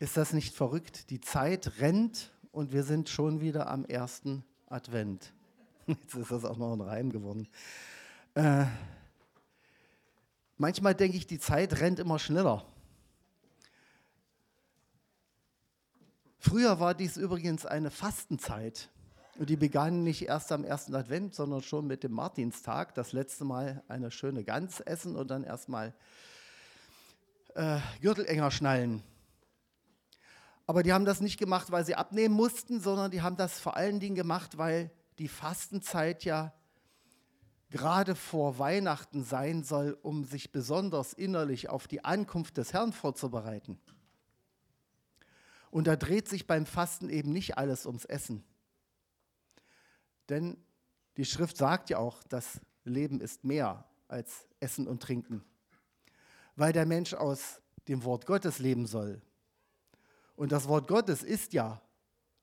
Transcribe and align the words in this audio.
Ist 0.00 0.16
das 0.16 0.32
nicht 0.32 0.54
verrückt? 0.54 1.10
Die 1.10 1.20
Zeit 1.20 1.78
rennt 1.78 2.32
und 2.52 2.72
wir 2.72 2.84
sind 2.84 3.10
schon 3.10 3.42
wieder 3.42 3.68
am 3.68 3.84
ersten 3.84 4.44
Advent. 4.66 5.34
Jetzt 5.86 6.14
ist 6.14 6.30
das 6.30 6.46
auch 6.46 6.56
noch 6.56 6.72
ein 6.72 6.80
Reim 6.80 7.12
geworden. 7.12 7.46
Äh, 8.32 8.64
manchmal 10.56 10.94
denke 10.94 11.18
ich, 11.18 11.26
die 11.26 11.38
Zeit 11.38 11.80
rennt 11.80 11.98
immer 11.98 12.18
schneller. 12.18 12.64
Früher 16.38 16.80
war 16.80 16.94
dies 16.94 17.18
übrigens 17.18 17.66
eine 17.66 17.90
Fastenzeit. 17.90 18.88
Und 19.38 19.50
die 19.50 19.56
begann 19.56 20.02
nicht 20.02 20.22
erst 20.22 20.50
am 20.50 20.64
ersten 20.64 20.94
Advent, 20.94 21.34
sondern 21.34 21.60
schon 21.60 21.86
mit 21.86 22.04
dem 22.04 22.12
Martinstag. 22.12 22.94
Das 22.94 23.12
letzte 23.12 23.44
Mal 23.44 23.82
eine 23.86 24.10
schöne 24.10 24.44
Gans 24.44 24.80
essen 24.80 25.14
und 25.14 25.30
dann 25.30 25.44
erstmal 25.44 25.92
äh, 27.54 27.80
Gürtel 28.00 28.24
enger 28.24 28.50
schnallen. 28.50 29.02
Aber 30.70 30.84
die 30.84 30.92
haben 30.92 31.04
das 31.04 31.20
nicht 31.20 31.36
gemacht, 31.36 31.72
weil 31.72 31.84
sie 31.84 31.96
abnehmen 31.96 32.32
mussten, 32.32 32.80
sondern 32.80 33.10
die 33.10 33.22
haben 33.22 33.36
das 33.36 33.58
vor 33.58 33.76
allen 33.76 33.98
Dingen 33.98 34.14
gemacht, 34.14 34.56
weil 34.56 34.92
die 35.18 35.26
Fastenzeit 35.26 36.22
ja 36.22 36.54
gerade 37.70 38.14
vor 38.14 38.60
Weihnachten 38.60 39.24
sein 39.24 39.64
soll, 39.64 39.98
um 40.00 40.22
sich 40.22 40.52
besonders 40.52 41.12
innerlich 41.12 41.68
auf 41.68 41.88
die 41.88 42.04
Ankunft 42.04 42.56
des 42.56 42.72
Herrn 42.72 42.92
vorzubereiten. 42.92 43.80
Und 45.72 45.88
da 45.88 45.96
dreht 45.96 46.28
sich 46.28 46.46
beim 46.46 46.66
Fasten 46.66 47.10
eben 47.10 47.32
nicht 47.32 47.58
alles 47.58 47.84
ums 47.84 48.04
Essen. 48.04 48.44
Denn 50.28 50.56
die 51.16 51.24
Schrift 51.24 51.56
sagt 51.56 51.90
ja 51.90 51.98
auch, 51.98 52.22
das 52.22 52.60
Leben 52.84 53.20
ist 53.20 53.42
mehr 53.42 53.86
als 54.06 54.46
Essen 54.60 54.86
und 54.86 55.02
Trinken. 55.02 55.42
Weil 56.54 56.72
der 56.72 56.86
Mensch 56.86 57.12
aus 57.12 57.60
dem 57.88 58.04
Wort 58.04 58.24
Gottes 58.24 58.60
leben 58.60 58.86
soll. 58.86 59.20
Und 60.40 60.52
das 60.52 60.68
Wort 60.68 60.88
Gottes 60.88 61.22
ist 61.22 61.52
ja 61.52 61.82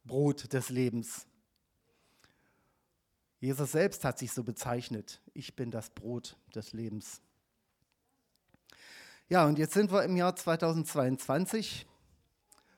Brot 0.03 0.53
des 0.53 0.69
Lebens. 0.69 1.25
Jesus 3.39 3.71
selbst 3.71 4.05
hat 4.05 4.19
sich 4.19 4.31
so 4.31 4.43
bezeichnet. 4.43 5.19
Ich 5.33 5.55
bin 5.55 5.71
das 5.71 5.89
Brot 5.89 6.37
des 6.53 6.73
Lebens. 6.73 7.21
Ja, 9.29 9.47
und 9.47 9.57
jetzt 9.57 9.73
sind 9.73 9.91
wir 9.91 10.03
im 10.03 10.15
Jahr 10.15 10.35
2022. 10.35 11.87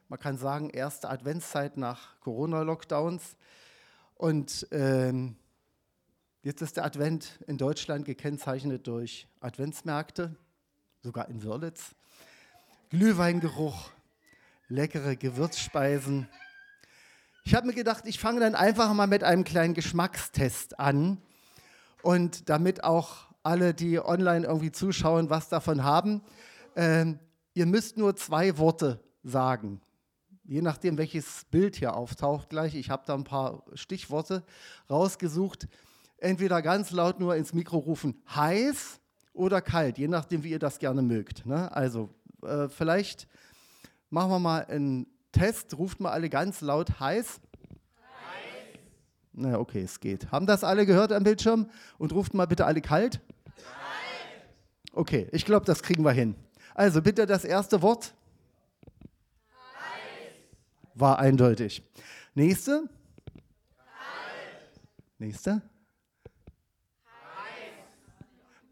Man 0.07 0.19
kann 0.19 0.37
sagen, 0.37 0.69
erste 0.69 1.09
Adventszeit 1.09 1.75
nach 1.75 2.17
Corona-Lockdowns. 2.21 3.35
Und 4.15 4.69
ähm, 4.71 5.35
jetzt 6.43 6.61
ist 6.61 6.77
der 6.77 6.85
Advent 6.85 7.41
in 7.45 7.57
Deutschland 7.57 8.05
gekennzeichnet 8.05 8.87
durch 8.87 9.27
Adventsmärkte, 9.41 10.37
sogar 11.03 11.27
in 11.27 11.43
Wörlitz. 11.43 11.93
Glühweingeruch, 12.89 13.91
leckere 14.69 15.15
Gewürzspeisen. 15.15 16.27
Ich 17.43 17.55
habe 17.55 17.67
mir 17.67 17.73
gedacht, 17.73 18.03
ich 18.05 18.19
fange 18.19 18.39
dann 18.39 18.55
einfach 18.55 18.93
mal 18.93 19.07
mit 19.07 19.23
einem 19.23 19.43
kleinen 19.43 19.73
Geschmackstest 19.73 20.79
an. 20.79 21.17
Und 22.03 22.49
damit 22.49 22.83
auch 22.83 23.27
alle, 23.43 23.73
die 23.73 23.99
online 23.99 24.45
irgendwie 24.45 24.71
zuschauen, 24.71 25.29
was 25.29 25.49
davon 25.49 25.83
haben, 25.83 26.21
äh, 26.75 27.05
ihr 27.55 27.65
müsst 27.65 27.97
nur 27.97 28.15
zwei 28.15 28.57
Worte 28.57 29.03
sagen. 29.23 29.81
Je 30.43 30.61
nachdem, 30.61 30.97
welches 30.97 31.45
Bild 31.51 31.75
hier 31.75 31.95
auftaucht 31.95 32.49
gleich. 32.49 32.75
Ich 32.75 32.89
habe 32.89 33.03
da 33.05 33.15
ein 33.15 33.23
paar 33.23 33.63
Stichworte 33.73 34.43
rausgesucht. 34.89 35.67
Entweder 36.19 36.61
ganz 36.61 36.91
laut 36.91 37.19
nur 37.19 37.35
ins 37.35 37.53
Mikro 37.53 37.77
rufen, 37.77 38.21
heiß 38.33 38.99
oder 39.33 39.61
kalt, 39.61 39.97
je 39.97 40.07
nachdem, 40.07 40.43
wie 40.43 40.51
ihr 40.51 40.59
das 40.59 40.79
gerne 40.79 41.01
mögt. 41.01 41.45
Ne? 41.45 41.71
Also 41.71 42.09
äh, 42.43 42.67
vielleicht 42.67 43.27
Machen 44.09 44.31
wir 44.31 44.39
mal 44.39 44.65
einen 44.65 45.05
Test. 45.31 45.77
Ruft 45.77 45.99
mal 45.99 46.11
alle 46.11 46.29
ganz 46.29 46.61
laut 46.61 46.99
heiß. 46.99 47.39
Heiß. 47.39 48.79
Na, 49.33 49.59
okay, 49.59 49.83
es 49.83 49.99
geht. 49.99 50.31
Haben 50.31 50.47
das 50.47 50.63
alle 50.63 50.85
gehört 50.85 51.11
am 51.11 51.23
Bildschirm? 51.23 51.69
Und 51.97 52.13
ruft 52.13 52.33
mal 52.33 52.47
bitte 52.47 52.65
alle 52.65 52.81
kalt. 52.81 53.21
Kalt. 53.45 53.65
Okay, 54.93 55.27
ich 55.31 55.45
glaube, 55.45 55.65
das 55.65 55.83
kriegen 55.83 56.03
wir 56.03 56.11
hin. 56.11 56.35
Also 56.73 57.01
bitte 57.01 57.27
das 57.27 57.45
erste 57.45 57.81
Wort. 57.83 58.15
Heiß. 59.51 60.33
War 60.95 61.19
eindeutig. 61.19 61.83
Nächste. 62.33 62.89
Kalt. 63.75 64.81
Nächste. 65.19 65.51
Heiß. 65.51 65.61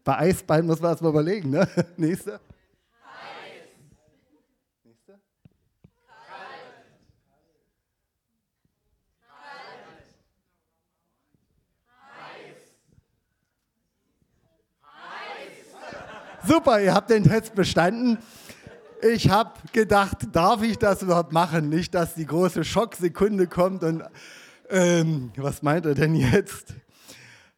Bei 0.02 0.18
Eisbein 0.18 0.66
muss 0.66 0.80
man 0.80 0.90
erstmal 0.90 1.12
überlegen. 1.12 1.50
Ne? 1.50 1.68
Nächste. 1.96 2.40
Super, 16.48 16.80
ihr 16.80 16.94
habt 16.94 17.10
den 17.10 17.24
Test 17.24 17.54
bestanden. 17.54 18.16
Ich 19.02 19.28
habe 19.28 19.52
gedacht, 19.74 20.28
darf 20.32 20.62
ich 20.62 20.78
das 20.78 21.02
überhaupt 21.02 21.30
machen? 21.30 21.68
Nicht, 21.68 21.94
dass 21.94 22.14
die 22.14 22.24
große 22.24 22.64
Schocksekunde 22.64 23.48
kommt 23.48 23.84
und 23.84 24.02
ähm, 24.70 25.30
was 25.36 25.60
meint 25.60 25.84
er 25.84 25.94
denn 25.94 26.14
jetzt? 26.14 26.72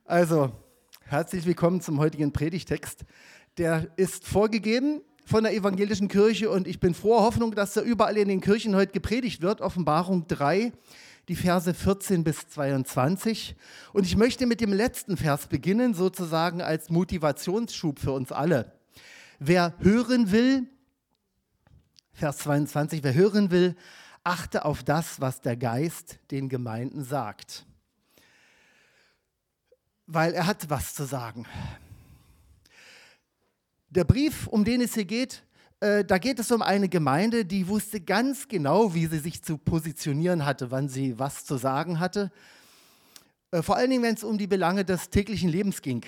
Also, 0.04 0.50
herzlich 1.04 1.46
willkommen 1.46 1.80
zum 1.80 2.00
heutigen 2.00 2.32
Predigtext. 2.32 3.04
Der 3.58 3.86
ist 3.94 4.26
vorgegeben 4.26 5.02
von 5.24 5.44
der 5.44 5.54
evangelischen 5.54 6.08
Kirche 6.08 6.50
und 6.50 6.66
ich 6.66 6.80
bin 6.80 6.92
froher 6.92 7.22
Hoffnung, 7.22 7.54
dass 7.54 7.76
er 7.76 7.84
überall 7.84 8.16
in 8.16 8.26
den 8.26 8.40
Kirchen 8.40 8.74
heute 8.74 8.90
gepredigt 8.90 9.40
wird. 9.40 9.60
Offenbarung 9.60 10.26
3, 10.26 10.72
die 11.28 11.36
Verse 11.36 11.72
14 11.72 12.24
bis 12.24 12.48
22. 12.48 13.54
Und 13.92 14.04
ich 14.04 14.16
möchte 14.16 14.46
mit 14.46 14.60
dem 14.60 14.72
letzten 14.72 15.16
Vers 15.16 15.46
beginnen, 15.46 15.94
sozusagen 15.94 16.60
als 16.60 16.90
Motivationsschub 16.90 18.00
für 18.00 18.10
uns 18.10 18.32
alle. 18.32 18.79
Wer 19.42 19.74
hören 19.78 20.32
will, 20.32 20.66
Vers 22.12 22.36
22, 22.38 23.02
wer 23.02 23.14
hören 23.14 23.50
will, 23.50 23.74
achte 24.22 24.66
auf 24.66 24.82
das, 24.82 25.18
was 25.18 25.40
der 25.40 25.56
Geist 25.56 26.18
den 26.30 26.50
Gemeinden 26.50 27.04
sagt. 27.04 27.64
Weil 30.06 30.34
er 30.34 30.46
hat 30.46 30.68
was 30.68 30.94
zu 30.94 31.04
sagen. 31.04 31.46
Der 33.88 34.04
Brief, 34.04 34.46
um 34.46 34.62
den 34.62 34.82
es 34.82 34.92
hier 34.92 35.06
geht, 35.06 35.42
äh, 35.80 36.04
da 36.04 36.18
geht 36.18 36.38
es 36.38 36.52
um 36.52 36.60
eine 36.60 36.90
Gemeinde, 36.90 37.46
die 37.46 37.66
wusste 37.66 37.98
ganz 37.98 38.46
genau, 38.46 38.92
wie 38.92 39.06
sie 39.06 39.20
sich 39.20 39.42
zu 39.42 39.56
positionieren 39.56 40.44
hatte, 40.44 40.70
wann 40.70 40.90
sie 40.90 41.18
was 41.18 41.46
zu 41.46 41.56
sagen 41.56 41.98
hatte. 41.98 42.30
Äh, 43.52 43.62
vor 43.62 43.76
allen 43.76 43.88
Dingen, 43.88 44.02
wenn 44.02 44.16
es 44.16 44.22
um 44.22 44.36
die 44.36 44.46
Belange 44.46 44.84
des 44.84 45.08
täglichen 45.08 45.48
Lebens 45.48 45.80
ging. 45.80 46.04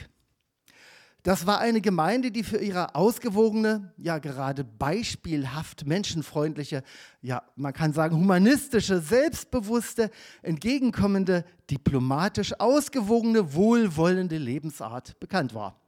Das 1.23 1.47
war 1.47 1.61
eine 1.61 1.81
Gemeinde, 1.81 2.33
die 2.33 2.43
für 2.43 2.59
ihre 2.59 2.97
ausgewogene, 2.97 3.93
ja 3.97 4.19
gerade 4.19 4.65
beispielhaft 4.65 5.87
menschenfreundliche, 5.87 6.83
ja 7.21 7.45
man 7.55 7.73
kann 7.73 7.93
sagen 7.93 8.17
humanistische, 8.17 9.01
selbstbewusste, 9.01 10.11
entgegenkommende, 10.43 11.45
diplomatisch 11.71 12.59
ausgewogene, 12.59 13.55
wohlwollende 13.55 14.37
Lebensart 14.37 15.19
bekannt 15.21 15.55
war. 15.55 15.81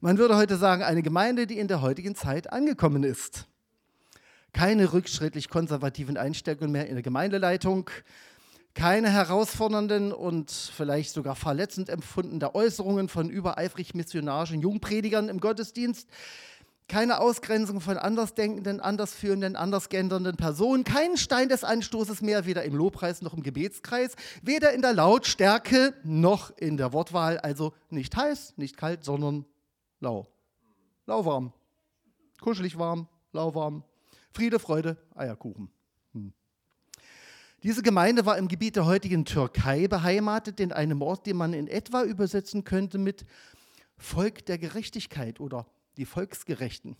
Man 0.00 0.16
würde 0.16 0.36
heute 0.36 0.56
sagen, 0.56 0.82
eine 0.82 1.02
Gemeinde, 1.02 1.46
die 1.46 1.58
in 1.58 1.68
der 1.68 1.82
heutigen 1.82 2.14
Zeit 2.14 2.50
angekommen 2.50 3.04
ist. 3.04 3.46
Keine 4.54 4.94
rückschrittlich 4.94 5.50
konservativen 5.50 6.16
Einstellungen 6.16 6.72
mehr 6.72 6.88
in 6.88 6.94
der 6.94 7.02
Gemeindeleitung, 7.02 7.90
keine 8.74 9.10
herausfordernden 9.10 10.12
und 10.12 10.50
vielleicht 10.50 11.12
sogar 11.12 11.36
verletzend 11.36 11.88
empfundenen 11.88 12.48
Äußerungen 12.54 13.08
von 13.08 13.28
übereifrig 13.28 13.94
missionarischen 13.94 14.60
Jungpredigern 14.60 15.28
im 15.28 15.40
Gottesdienst, 15.40 16.08
keine 16.88 17.20
Ausgrenzung 17.20 17.80
von 17.80 17.96
andersdenkenden, 17.96 18.80
andersführenden, 18.80 19.56
andersgendernden 19.56 20.36
Personen, 20.36 20.84
kein 20.84 21.16
Stein 21.16 21.48
des 21.48 21.64
Anstoßes 21.64 22.22
mehr, 22.22 22.44
weder 22.44 22.64
im 22.64 22.74
Lobpreis 22.74 23.22
noch 23.22 23.34
im 23.34 23.42
Gebetskreis, 23.42 24.14
weder 24.42 24.72
in 24.72 24.82
der 24.82 24.92
Lautstärke 24.92 25.94
noch 26.04 26.50
in 26.56 26.76
der 26.76 26.92
Wortwahl, 26.92 27.38
also 27.38 27.72
nicht 27.88 28.16
heiß, 28.16 28.54
nicht 28.56 28.76
kalt, 28.76 29.04
sondern 29.04 29.46
lau. 30.00 30.28
Lauwarm. 31.06 31.52
Kuschelig 32.40 32.78
warm, 32.78 33.08
lauwarm. 33.32 33.84
Friede, 34.32 34.58
Freude, 34.58 34.96
Eierkuchen. 35.14 35.70
Diese 37.62 37.82
Gemeinde 37.82 38.26
war 38.26 38.38
im 38.38 38.48
Gebiet 38.48 38.74
der 38.74 38.86
heutigen 38.86 39.24
Türkei 39.24 39.86
beheimatet, 39.86 40.58
in 40.58 40.72
einem 40.72 41.00
Ort, 41.00 41.26
den 41.26 41.36
man 41.36 41.52
in 41.52 41.68
etwa 41.68 42.02
übersetzen 42.02 42.64
könnte 42.64 42.98
mit 42.98 43.24
Volk 43.96 44.44
der 44.46 44.58
Gerechtigkeit 44.58 45.38
oder 45.38 45.66
die 45.96 46.04
Volksgerechten. 46.04 46.96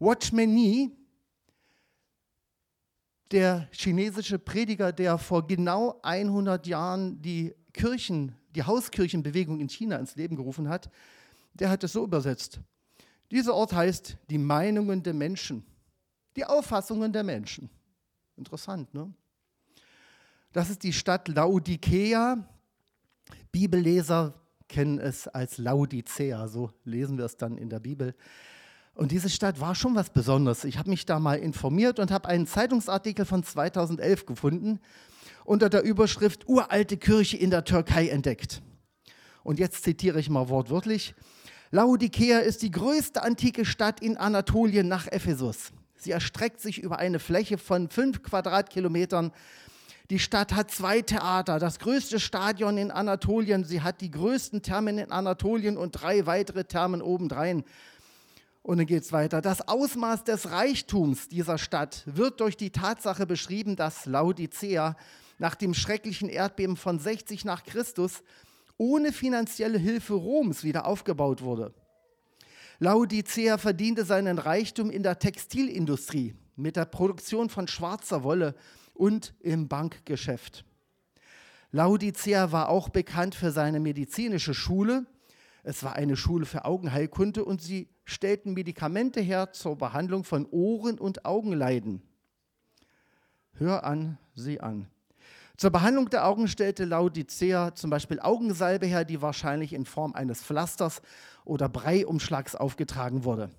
Watchmeni, 0.00 0.90
der 3.30 3.68
chinesische 3.70 4.40
Prediger, 4.40 4.92
der 4.92 5.18
vor 5.18 5.46
genau 5.46 6.00
100 6.02 6.66
Jahren 6.66 7.22
die 7.22 7.54
Kirchen, 7.72 8.34
die 8.56 8.64
Hauskirchenbewegung 8.64 9.60
in 9.60 9.68
China 9.68 9.98
ins 9.98 10.16
Leben 10.16 10.34
gerufen 10.34 10.68
hat, 10.68 10.90
der 11.54 11.70
hat 11.70 11.84
es 11.84 11.92
so 11.92 12.04
übersetzt. 12.04 12.60
Dieser 13.30 13.54
Ort 13.54 13.72
heißt 13.72 14.16
die 14.30 14.38
Meinungen 14.38 15.02
der 15.04 15.14
Menschen, 15.14 15.64
die 16.34 16.44
Auffassungen 16.44 17.12
der 17.12 17.22
Menschen. 17.22 17.70
Interessant, 18.36 18.92
ne? 18.92 19.14
Das 20.56 20.70
ist 20.70 20.84
die 20.84 20.94
Stadt 20.94 21.28
Laodikea. 21.28 22.38
Bibelleser 23.52 24.32
kennen 24.70 24.98
es 24.98 25.28
als 25.28 25.58
Laodicea, 25.58 26.48
so 26.48 26.70
lesen 26.82 27.18
wir 27.18 27.26
es 27.26 27.36
dann 27.36 27.58
in 27.58 27.68
der 27.68 27.78
Bibel. 27.78 28.14
Und 28.94 29.12
diese 29.12 29.28
Stadt 29.28 29.60
war 29.60 29.74
schon 29.74 29.94
was 29.94 30.08
Besonderes. 30.08 30.64
Ich 30.64 30.78
habe 30.78 30.88
mich 30.88 31.04
da 31.04 31.18
mal 31.18 31.38
informiert 31.38 31.98
und 31.98 32.10
habe 32.10 32.28
einen 32.28 32.46
Zeitungsartikel 32.46 33.26
von 33.26 33.44
2011 33.44 34.24
gefunden 34.24 34.80
unter 35.44 35.68
der 35.68 35.82
Überschrift 35.82 36.48
Uralte 36.48 36.96
Kirche 36.96 37.36
in 37.36 37.50
der 37.50 37.64
Türkei 37.64 38.08
entdeckt. 38.08 38.62
Und 39.42 39.58
jetzt 39.58 39.84
zitiere 39.84 40.18
ich 40.20 40.30
mal 40.30 40.48
wortwörtlich. 40.48 41.14
Laodikea 41.70 42.38
ist 42.38 42.62
die 42.62 42.70
größte 42.70 43.22
antike 43.22 43.66
Stadt 43.66 44.00
in 44.00 44.16
Anatolien 44.16 44.88
nach 44.88 45.06
Ephesus. 45.06 45.74
Sie 45.98 46.12
erstreckt 46.12 46.62
sich 46.62 46.78
über 46.78 46.98
eine 46.98 47.18
Fläche 47.18 47.58
von 47.58 47.90
fünf 47.90 48.22
Quadratkilometern. 48.22 49.32
Die 50.10 50.20
Stadt 50.20 50.54
hat 50.54 50.70
zwei 50.70 51.02
Theater, 51.02 51.58
das 51.58 51.80
größte 51.80 52.20
Stadion 52.20 52.78
in 52.78 52.92
Anatolien. 52.92 53.64
Sie 53.64 53.82
hat 53.82 54.00
die 54.00 54.10
größten 54.12 54.62
Thermen 54.62 54.98
in 54.98 55.10
Anatolien 55.10 55.76
und 55.76 55.92
drei 55.92 56.26
weitere 56.26 56.64
Thermen 56.64 57.02
obendrein. 57.02 57.64
Und 58.62 58.78
dann 58.78 58.86
geht 58.86 59.02
es 59.02 59.12
weiter. 59.12 59.40
Das 59.40 59.66
Ausmaß 59.66 60.22
des 60.22 60.50
Reichtums 60.50 61.28
dieser 61.28 61.58
Stadt 61.58 62.04
wird 62.06 62.40
durch 62.40 62.56
die 62.56 62.70
Tatsache 62.70 63.26
beschrieben, 63.26 63.74
dass 63.74 64.06
Laodicea 64.06 64.96
nach 65.38 65.56
dem 65.56 65.74
schrecklichen 65.74 66.28
Erdbeben 66.28 66.76
von 66.76 67.00
60 67.00 67.44
nach 67.44 67.64
Christus 67.64 68.22
ohne 68.78 69.12
finanzielle 69.12 69.78
Hilfe 69.78 70.14
Roms 70.14 70.62
wieder 70.62 70.86
aufgebaut 70.86 71.42
wurde. 71.42 71.74
Laodicea 72.78 73.58
verdiente 73.58 74.04
seinen 74.04 74.38
Reichtum 74.38 74.90
in 74.90 75.02
der 75.02 75.18
Textilindustrie, 75.18 76.34
mit 76.54 76.76
der 76.76 76.84
Produktion 76.84 77.48
von 77.48 77.66
schwarzer 77.66 78.22
Wolle 78.22 78.54
und 78.96 79.34
im 79.40 79.68
Bankgeschäft. 79.68 80.64
Laodicea 81.72 82.52
war 82.52 82.68
auch 82.68 82.88
bekannt 82.88 83.34
für 83.34 83.50
seine 83.50 83.80
medizinische 83.80 84.54
Schule. 84.54 85.06
Es 85.62 85.82
war 85.82 85.94
eine 85.94 86.16
Schule 86.16 86.46
für 86.46 86.64
Augenheilkunde 86.64 87.44
und 87.44 87.60
sie 87.60 87.88
stellten 88.04 88.54
Medikamente 88.54 89.20
her 89.20 89.52
zur 89.52 89.76
Behandlung 89.76 90.24
von 90.24 90.46
Ohren- 90.46 90.98
und 90.98 91.24
Augenleiden. 91.24 92.02
Hör 93.54 93.84
an, 93.84 94.18
sieh 94.34 94.60
an. 94.60 94.86
Zur 95.56 95.70
Behandlung 95.70 96.10
der 96.10 96.26
Augen 96.26 96.48
stellte 96.48 96.84
Laodicea 96.84 97.74
zum 97.74 97.88
Beispiel 97.88 98.20
Augensalbe 98.20 98.86
her, 98.86 99.04
die 99.04 99.22
wahrscheinlich 99.22 99.72
in 99.72 99.86
Form 99.86 100.12
eines 100.12 100.42
Pflasters 100.42 101.00
oder 101.44 101.68
Breiumschlags 101.68 102.54
aufgetragen 102.54 103.24
wurde. 103.24 103.50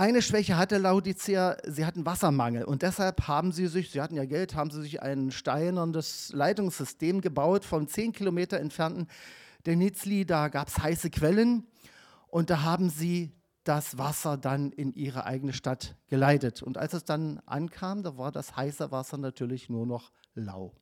Eine 0.00 0.22
Schwäche 0.22 0.56
hatte 0.56 0.78
Laodicea, 0.78 1.58
sie 1.66 1.84
hatten 1.84 2.06
Wassermangel 2.06 2.64
und 2.64 2.80
deshalb 2.80 3.28
haben 3.28 3.52
sie 3.52 3.66
sich, 3.66 3.90
sie 3.90 4.00
hatten 4.00 4.16
ja 4.16 4.24
Geld, 4.24 4.54
haben 4.54 4.70
sie 4.70 4.80
sich 4.80 5.02
ein 5.02 5.30
steinernes 5.30 6.32
Leitungssystem 6.32 7.20
gebaut 7.20 7.66
vom 7.66 7.86
10 7.86 8.12
Kilometer 8.12 8.58
entfernten 8.58 9.08
Denizli. 9.66 10.24
Da 10.24 10.48
gab 10.48 10.68
es 10.68 10.78
heiße 10.78 11.10
Quellen 11.10 11.66
und 12.28 12.48
da 12.48 12.62
haben 12.62 12.88
sie 12.88 13.34
das 13.64 13.98
Wasser 13.98 14.38
dann 14.38 14.72
in 14.72 14.94
ihre 14.94 15.26
eigene 15.26 15.52
Stadt 15.52 15.96
geleitet. 16.08 16.62
Und 16.62 16.78
als 16.78 16.94
es 16.94 17.04
dann 17.04 17.38
ankam, 17.44 18.02
da 18.02 18.16
war 18.16 18.32
das 18.32 18.56
heiße 18.56 18.90
Wasser 18.90 19.18
natürlich 19.18 19.68
nur 19.68 19.84
noch 19.84 20.12
lau. 20.34 20.72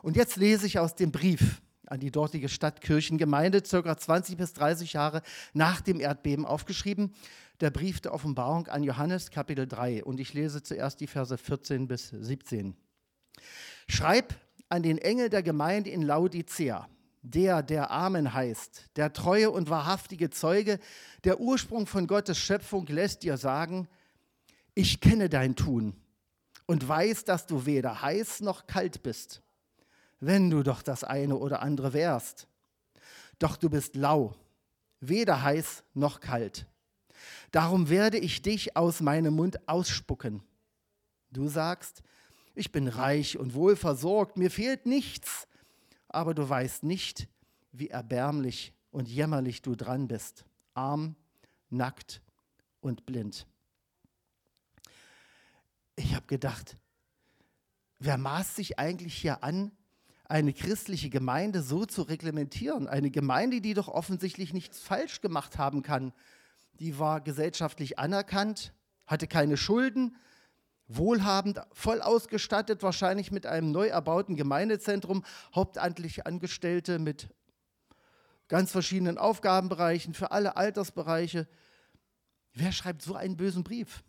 Und 0.00 0.14
jetzt 0.14 0.36
lese 0.36 0.64
ich 0.64 0.78
aus 0.78 0.94
dem 0.94 1.10
Brief 1.10 1.60
an 1.86 2.00
die 2.00 2.10
dortige 2.10 2.48
Stadtkirchengemeinde, 2.48 3.62
circa 3.64 3.96
20 3.96 4.36
bis 4.36 4.52
30 4.52 4.92
Jahre 4.92 5.22
nach 5.52 5.80
dem 5.80 6.00
Erdbeben 6.00 6.44
aufgeschrieben, 6.44 7.14
der 7.60 7.70
Brief 7.70 8.00
der 8.00 8.12
Offenbarung 8.12 8.66
an 8.68 8.82
Johannes, 8.82 9.30
Kapitel 9.30 9.66
3. 9.66 10.04
Und 10.04 10.20
ich 10.20 10.34
lese 10.34 10.62
zuerst 10.62 11.00
die 11.00 11.06
Verse 11.06 11.36
14 11.36 11.88
bis 11.88 12.10
17. 12.10 12.76
Schreib 13.88 14.34
an 14.68 14.82
den 14.82 14.98
Engel 14.98 15.30
der 15.30 15.42
Gemeinde 15.42 15.90
in 15.90 16.02
Laodicea 16.02 16.88
der, 17.26 17.62
der 17.62 17.90
Amen 17.90 18.32
heißt, 18.32 18.90
der 18.96 19.12
treue 19.12 19.50
und 19.50 19.68
wahrhaftige 19.68 20.30
Zeuge, 20.30 20.78
der 21.24 21.40
Ursprung 21.40 21.86
von 21.86 22.06
Gottes 22.06 22.38
Schöpfung 22.38 22.86
lässt 22.86 23.22
dir 23.22 23.36
sagen, 23.36 23.88
ich 24.74 25.00
kenne 25.00 25.28
dein 25.28 25.56
Tun 25.56 25.94
und 26.66 26.86
weiß, 26.86 27.24
dass 27.24 27.46
du 27.46 27.66
weder 27.66 28.02
heiß 28.02 28.40
noch 28.40 28.66
kalt 28.66 29.02
bist, 29.02 29.42
wenn 30.20 30.50
du 30.50 30.62
doch 30.62 30.82
das 30.82 31.04
eine 31.04 31.36
oder 31.36 31.62
andere 31.62 31.92
wärst. 31.92 32.48
Doch 33.38 33.56
du 33.56 33.68
bist 33.68 33.96
lau, 33.96 34.34
weder 35.00 35.42
heiß 35.42 35.84
noch 35.94 36.20
kalt. 36.20 36.66
Darum 37.50 37.88
werde 37.88 38.18
ich 38.18 38.42
dich 38.42 38.76
aus 38.76 39.00
meinem 39.00 39.34
Mund 39.34 39.68
ausspucken. 39.68 40.42
Du 41.30 41.48
sagst, 41.48 42.02
ich 42.54 42.72
bin 42.72 42.88
reich 42.88 43.38
und 43.38 43.54
wohl 43.54 43.76
versorgt, 43.76 44.36
mir 44.36 44.50
fehlt 44.50 44.86
nichts 44.86 45.46
aber 46.16 46.32
du 46.32 46.48
weißt 46.48 46.82
nicht, 46.82 47.28
wie 47.72 47.88
erbärmlich 47.88 48.72
und 48.90 49.06
jämmerlich 49.06 49.60
du 49.60 49.74
dran 49.74 50.08
bist, 50.08 50.46
arm, 50.72 51.14
nackt 51.68 52.22
und 52.80 53.04
blind. 53.04 53.46
Ich 55.94 56.14
habe 56.14 56.26
gedacht, 56.26 56.78
wer 57.98 58.16
maßt 58.16 58.56
sich 58.56 58.78
eigentlich 58.78 59.14
hier 59.14 59.44
an, 59.44 59.72
eine 60.28 60.52
christliche 60.52 61.10
Gemeinde 61.10 61.62
so 61.62 61.84
zu 61.86 62.02
reglementieren? 62.02 62.88
Eine 62.88 63.10
Gemeinde, 63.10 63.60
die 63.60 63.74
doch 63.74 63.88
offensichtlich 63.88 64.52
nichts 64.52 64.80
falsch 64.80 65.20
gemacht 65.20 65.58
haben 65.58 65.82
kann. 65.82 66.12
Die 66.74 66.98
war 66.98 67.20
gesellschaftlich 67.20 67.98
anerkannt, 67.98 68.72
hatte 69.06 69.26
keine 69.26 69.56
Schulden, 69.56 70.16
wohlhabend, 70.88 71.60
voll 71.72 72.00
ausgestattet, 72.02 72.82
wahrscheinlich 72.82 73.30
mit 73.30 73.46
einem 73.46 73.72
neu 73.72 73.88
erbauten 73.88 74.36
Gemeindezentrum, 74.36 75.24
hauptamtliche 75.54 76.26
Angestellte 76.26 76.98
mit 76.98 77.28
ganz 78.48 78.70
verschiedenen 78.70 79.18
Aufgabenbereichen 79.18 80.14
für 80.14 80.30
alle 80.30 80.56
Altersbereiche. 80.56 81.48
Wer 82.52 82.72
schreibt 82.72 83.02
so 83.02 83.14
einen 83.14 83.36
bösen 83.36 83.64
Brief? 83.64 84.04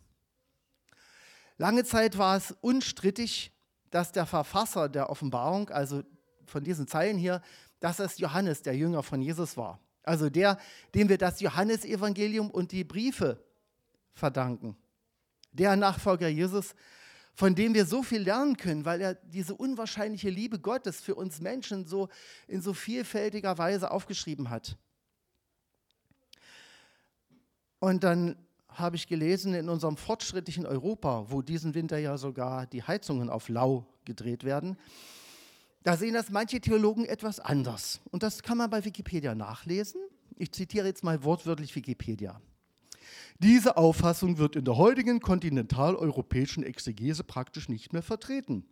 Lange 1.56 1.84
Zeit 1.84 2.18
war 2.18 2.36
es 2.36 2.52
unstrittig, 2.60 3.52
dass 3.90 4.12
der 4.12 4.26
Verfasser 4.26 4.88
der 4.88 5.10
Offenbarung, 5.10 5.70
also 5.70 6.02
von 6.46 6.64
diesen 6.64 6.86
Zeilen 6.86 7.18
hier, 7.18 7.42
dass 7.80 7.98
es 7.98 8.18
Johannes, 8.18 8.62
der 8.62 8.76
Jünger 8.76 9.02
von 9.02 9.22
Jesus 9.22 9.56
war. 9.56 9.80
Also 10.02 10.30
der, 10.30 10.58
dem 10.94 11.08
wir 11.08 11.18
das 11.18 11.40
Johannesevangelium 11.40 12.50
und 12.50 12.72
die 12.72 12.84
Briefe 12.84 13.44
verdanken 14.14 14.76
der 15.52 15.76
Nachfolger 15.76 16.28
Jesus, 16.28 16.74
von 17.34 17.54
dem 17.54 17.74
wir 17.74 17.86
so 17.86 18.02
viel 18.02 18.22
lernen 18.22 18.56
können, 18.56 18.84
weil 18.84 19.00
er 19.00 19.14
diese 19.14 19.54
unwahrscheinliche 19.54 20.30
Liebe 20.30 20.58
Gottes 20.58 21.00
für 21.00 21.14
uns 21.14 21.40
Menschen 21.40 21.86
so 21.86 22.08
in 22.46 22.60
so 22.60 22.74
vielfältiger 22.74 23.58
Weise 23.58 23.90
aufgeschrieben 23.90 24.50
hat. 24.50 24.76
Und 27.78 28.02
dann 28.02 28.36
habe 28.80 28.96
ich 28.96 29.06
gelesen, 29.06 29.54
in 29.54 29.68
unserem 29.68 29.96
fortschrittlichen 29.96 30.66
Europa, 30.66 31.26
wo 31.28 31.42
diesen 31.42 31.74
Winter 31.74 31.98
ja 31.98 32.18
sogar 32.18 32.66
die 32.66 32.82
Heizungen 32.82 33.30
auf 33.30 33.48
lau 33.48 33.86
gedreht 34.04 34.44
werden, 34.44 34.76
da 35.82 35.96
sehen 35.96 36.14
das 36.14 36.30
manche 36.30 36.60
Theologen 36.60 37.04
etwas 37.04 37.40
anders. 37.40 38.00
Und 38.10 38.22
das 38.22 38.42
kann 38.42 38.58
man 38.58 38.68
bei 38.68 38.84
Wikipedia 38.84 39.34
nachlesen. 39.34 40.00
Ich 40.36 40.52
zitiere 40.52 40.86
jetzt 40.86 41.04
mal 41.04 41.24
wortwörtlich 41.24 41.74
Wikipedia. 41.74 42.40
Diese 43.38 43.76
Auffassung 43.76 44.38
wird 44.38 44.56
in 44.56 44.64
der 44.64 44.76
heutigen 44.76 45.20
kontinentaleuropäischen 45.20 46.64
Exegese 46.64 47.24
praktisch 47.24 47.68
nicht 47.68 47.92
mehr 47.92 48.02
vertreten. 48.02 48.64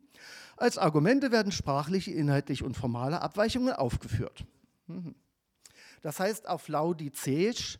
Als 0.57 0.79
Argumente 0.79 1.31
werden 1.31 1.53
sprachliche, 1.53 2.11
inhaltliche 2.11 2.65
und 2.65 2.77
formale 2.77 3.23
Abweichungen 3.23 3.73
aufgeführt. 3.73 4.45
Mhm. 4.87 5.15
Das 6.03 6.21
heißt 6.21 6.49
auf 6.49 6.69
Laodiceisch, 6.69 7.79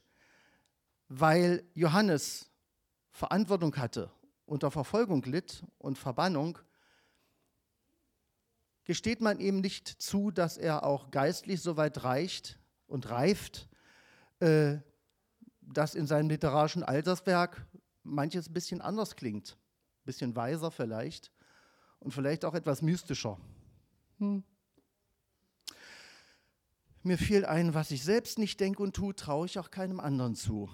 weil 1.09 1.65
Johannes 1.75 2.51
Verantwortung 3.11 3.75
hatte, 3.77 4.11
unter 4.45 4.71
Verfolgung 4.71 5.23
litt 5.23 5.65
und 5.79 5.99
Verbannung, 5.99 6.59
gesteht 8.85 9.21
man 9.21 9.41
ihm 9.41 9.61
nicht 9.61 9.89
zu, 9.89 10.31
dass 10.31 10.57
er 10.57 10.85
auch 10.85 11.11
geistlich 11.11 11.61
so 11.61 11.77
weit 11.77 12.05
reicht 12.05 12.59
und 12.87 13.11
reift, 13.11 13.69
äh, 14.41 14.79
dass 15.61 15.95
in 15.95 16.07
seinem 16.07 16.29
literarischen 16.29 16.85
Alterswerk 16.85 17.67
manches 18.05 18.49
ein 18.49 18.53
bisschen 18.53 18.81
anders 18.81 19.17
klingt. 19.17 19.57
Ein 19.57 20.05
bisschen 20.05 20.37
weiser 20.37 20.71
vielleicht 20.71 21.33
und 21.99 22.13
vielleicht 22.13 22.45
auch 22.45 22.55
etwas 22.55 22.83
mystischer. 22.83 23.39
Hm. 24.19 24.45
Mir 27.03 27.19
fiel 27.19 27.45
ein, 27.45 27.75
was 27.75 27.91
ich 27.91 28.05
selbst 28.05 28.39
nicht 28.39 28.61
denke 28.61 28.83
und 28.83 28.95
tue, 28.95 29.15
traue 29.15 29.47
ich 29.47 29.59
auch 29.59 29.71
keinem 29.71 30.01
anderen 30.01 30.35
zu. 30.35 30.71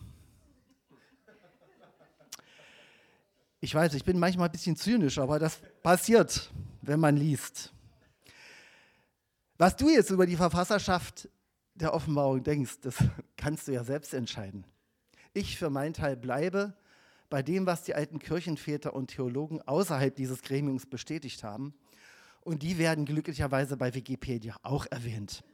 Ich 3.65 3.77
weiß, 3.77 3.95
ich 3.95 4.03
bin 4.03 4.19
manchmal 4.19 4.49
ein 4.49 4.53
bisschen 4.53 4.75
zynisch, 4.75 5.21
aber 5.21 5.39
das 5.39 5.61
passiert, 5.85 6.51
wenn 6.81 6.99
man 6.99 7.17
liest. 7.17 7.73
Was 9.57 9.77
du 9.77 9.89
jetzt 9.89 10.11
über 10.11 10.27
die 10.27 10.35
Verfasserschaft 10.35 11.29
der 11.77 11.95
Offenbarung 11.95 12.43
denkst, 12.43 12.81
das 12.81 12.97
kannst 13.37 13.69
du 13.69 13.73
ja 13.73 13.85
selbst 13.85 14.15
entscheiden. 14.15 14.65
Ich 15.33 15.59
für 15.59 15.71
meinen 15.71 15.95
Teil 15.95 16.17
bleibe 16.17 16.75
bei 17.31 17.41
dem, 17.45 17.65
was 17.65 17.85
die 17.85 17.95
alten 17.95 18.19
Kirchenväter 18.19 18.95
und 18.95 19.13
Theologen 19.13 19.63
außerhalb 19.63 20.13
dieses 20.17 20.43
Gremiums 20.43 20.87
bestätigt 20.87 21.45
haben. 21.45 21.73
Und 22.41 22.65
die 22.65 22.79
werden 22.79 23.05
glücklicherweise 23.05 23.77
bei 23.77 23.95
Wikipedia 23.95 24.57
auch 24.65 24.87
erwähnt. 24.91 25.45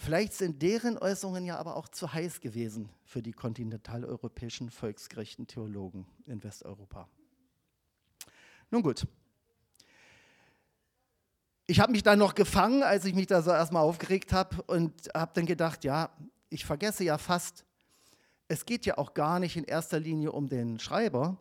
Vielleicht 0.00 0.32
sind 0.32 0.62
deren 0.62 0.96
Äußerungen 0.96 1.44
ja 1.44 1.56
aber 1.58 1.76
auch 1.76 1.88
zu 1.88 2.12
heiß 2.12 2.40
gewesen 2.40 2.88
für 3.04 3.20
die 3.20 3.32
kontinentaleuropäischen 3.32 4.70
volksgerechten 4.70 5.48
Theologen 5.48 6.06
in 6.24 6.42
Westeuropa. 6.44 7.08
Nun 8.70 8.82
gut. 8.82 9.08
Ich 11.66 11.80
habe 11.80 11.90
mich 11.90 12.04
dann 12.04 12.20
noch 12.20 12.36
gefangen, 12.36 12.84
als 12.84 13.04
ich 13.06 13.14
mich 13.14 13.26
da 13.26 13.42
so 13.42 13.50
erstmal 13.50 13.82
aufgeregt 13.82 14.32
habe 14.32 14.62
und 14.62 15.08
habe 15.14 15.32
dann 15.34 15.46
gedacht, 15.46 15.82
ja, 15.82 16.10
ich 16.48 16.64
vergesse 16.64 17.02
ja 17.02 17.18
fast, 17.18 17.64
es 18.46 18.64
geht 18.64 18.86
ja 18.86 18.98
auch 18.98 19.14
gar 19.14 19.40
nicht 19.40 19.56
in 19.56 19.64
erster 19.64 19.98
Linie 19.98 20.30
um 20.30 20.48
den 20.48 20.78
Schreiber, 20.78 21.36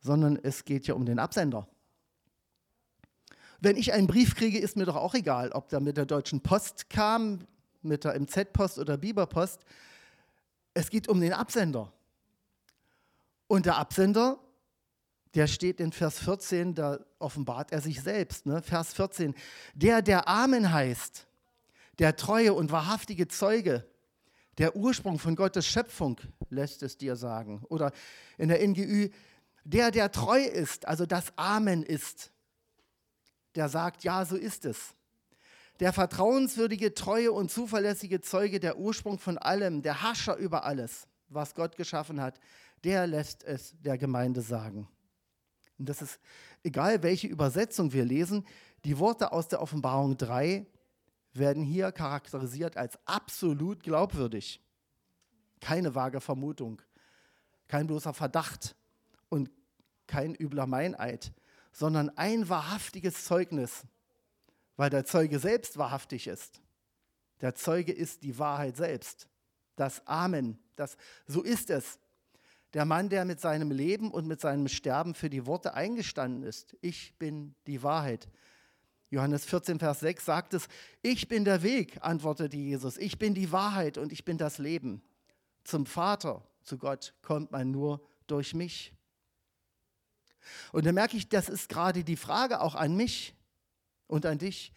sondern 0.00 0.38
es 0.42 0.64
geht 0.64 0.86
ja 0.86 0.94
um 0.94 1.04
den 1.04 1.18
Absender. 1.18 1.68
Wenn 3.64 3.78
ich 3.78 3.94
einen 3.94 4.06
Brief 4.06 4.34
kriege, 4.34 4.58
ist 4.58 4.76
mir 4.76 4.84
doch 4.84 4.94
auch 4.94 5.14
egal, 5.14 5.50
ob 5.52 5.70
der 5.70 5.80
mit 5.80 5.96
der 5.96 6.04
Deutschen 6.04 6.42
Post 6.42 6.90
kam, 6.90 7.46
mit 7.80 8.04
der 8.04 8.12
MZ-Post 8.20 8.78
oder 8.78 8.98
Biberpost. 8.98 9.64
Es 10.74 10.90
geht 10.90 11.08
um 11.08 11.18
den 11.18 11.32
Absender. 11.32 11.90
Und 13.46 13.64
der 13.64 13.78
Absender, 13.78 14.38
der 15.34 15.46
steht 15.46 15.80
in 15.80 15.92
Vers 15.92 16.18
14, 16.18 16.74
da 16.74 16.98
offenbart 17.18 17.72
er 17.72 17.80
sich 17.80 18.02
selbst. 18.02 18.44
Ne? 18.44 18.60
Vers 18.60 18.92
14, 18.92 19.34
der, 19.72 20.02
der 20.02 20.28
Amen 20.28 20.70
heißt, 20.70 21.26
der 21.98 22.16
treue 22.16 22.52
und 22.52 22.70
wahrhaftige 22.70 23.28
Zeuge, 23.28 23.86
der 24.58 24.76
Ursprung 24.76 25.18
von 25.18 25.36
Gottes 25.36 25.66
Schöpfung, 25.66 26.20
lässt 26.50 26.82
es 26.82 26.98
dir 26.98 27.16
sagen. 27.16 27.64
Oder 27.70 27.92
in 28.36 28.48
der 28.50 28.60
NGÜ, 28.68 29.08
der, 29.64 29.90
der 29.90 30.12
treu 30.12 30.42
ist, 30.42 30.86
also 30.86 31.06
das 31.06 31.32
Amen 31.38 31.82
ist 31.82 32.33
der 33.54 33.68
sagt, 33.68 34.04
ja, 34.04 34.24
so 34.24 34.36
ist 34.36 34.64
es. 34.64 34.94
Der 35.80 35.92
vertrauenswürdige, 35.92 36.94
treue 36.94 37.32
und 37.32 37.50
zuverlässige 37.50 38.20
Zeuge, 38.20 38.60
der 38.60 38.78
Ursprung 38.78 39.18
von 39.18 39.38
allem, 39.38 39.82
der 39.82 40.02
Hascher 40.02 40.36
über 40.36 40.64
alles, 40.64 41.06
was 41.28 41.54
Gott 41.54 41.76
geschaffen 41.76 42.20
hat, 42.20 42.38
der 42.84 43.06
lässt 43.06 43.42
es 43.42 43.74
der 43.80 43.98
Gemeinde 43.98 44.40
sagen. 44.40 44.88
Und 45.78 45.88
das 45.88 46.02
ist 46.02 46.20
egal, 46.62 47.02
welche 47.02 47.26
Übersetzung 47.26 47.92
wir 47.92 48.04
lesen, 48.04 48.46
die 48.84 48.98
Worte 48.98 49.32
aus 49.32 49.48
der 49.48 49.60
Offenbarung 49.60 50.16
3 50.16 50.66
werden 51.32 51.64
hier 51.64 51.90
charakterisiert 51.90 52.76
als 52.76 52.98
absolut 53.06 53.82
glaubwürdig. 53.82 54.60
Keine 55.60 55.94
vage 55.94 56.20
Vermutung, 56.20 56.80
kein 57.66 57.86
bloßer 57.86 58.14
Verdacht 58.14 58.76
und 59.28 59.50
kein 60.06 60.34
übler 60.34 60.66
Meineid, 60.66 61.32
sondern 61.74 62.08
ein 62.16 62.48
wahrhaftiges 62.48 63.24
Zeugnis, 63.24 63.82
weil 64.76 64.90
der 64.90 65.04
Zeuge 65.04 65.38
selbst 65.40 65.76
wahrhaftig 65.76 66.28
ist. 66.28 66.62
Der 67.40 67.54
Zeuge 67.54 67.92
ist 67.92 68.22
die 68.22 68.38
Wahrheit 68.38 68.76
selbst. 68.76 69.28
Das 69.76 70.06
Amen, 70.06 70.58
das 70.76 70.96
so 71.26 71.42
ist 71.42 71.70
es. 71.70 71.98
Der 72.74 72.84
Mann, 72.84 73.08
der 73.08 73.24
mit 73.24 73.40
seinem 73.40 73.70
Leben 73.70 74.10
und 74.10 74.26
mit 74.26 74.40
seinem 74.40 74.68
Sterben 74.68 75.14
für 75.14 75.28
die 75.28 75.46
Worte 75.46 75.74
eingestanden 75.74 76.44
ist. 76.44 76.76
Ich 76.80 77.18
bin 77.18 77.54
die 77.66 77.82
Wahrheit. 77.82 78.28
Johannes 79.10 79.44
14, 79.44 79.78
Vers 79.78 80.00
6 80.00 80.24
sagt 80.24 80.54
es, 80.54 80.68
ich 81.02 81.28
bin 81.28 81.44
der 81.44 81.62
Weg, 81.62 81.98
antwortete 82.00 82.56
Jesus, 82.56 82.96
ich 82.98 83.18
bin 83.18 83.34
die 83.34 83.52
Wahrheit 83.52 83.98
und 83.98 84.12
ich 84.12 84.24
bin 84.24 84.38
das 84.38 84.58
Leben. 84.58 85.02
Zum 85.64 85.86
Vater, 85.86 86.46
zu 86.62 86.78
Gott 86.78 87.14
kommt 87.22 87.52
man 87.52 87.70
nur 87.70 88.00
durch 88.26 88.54
mich. 88.54 88.92
Und 90.72 90.86
da 90.86 90.92
merke 90.92 91.16
ich, 91.16 91.28
das 91.28 91.48
ist 91.48 91.68
gerade 91.68 92.04
die 92.04 92.16
Frage 92.16 92.60
auch 92.60 92.74
an 92.74 92.96
mich 92.96 93.34
und 94.06 94.26
an 94.26 94.38
dich. 94.38 94.72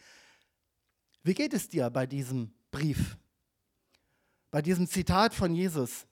Wie 1.24 1.34
geht 1.34 1.54
es 1.54 1.70
dir 1.70 1.90
bei 1.90 2.06
diesem 2.06 2.54
Brief? 2.72 3.18
Bei 4.52 4.62
diesem 4.62 4.88
Zitat 4.88 5.34
von 5.34 5.54
Jesus? 5.54 6.06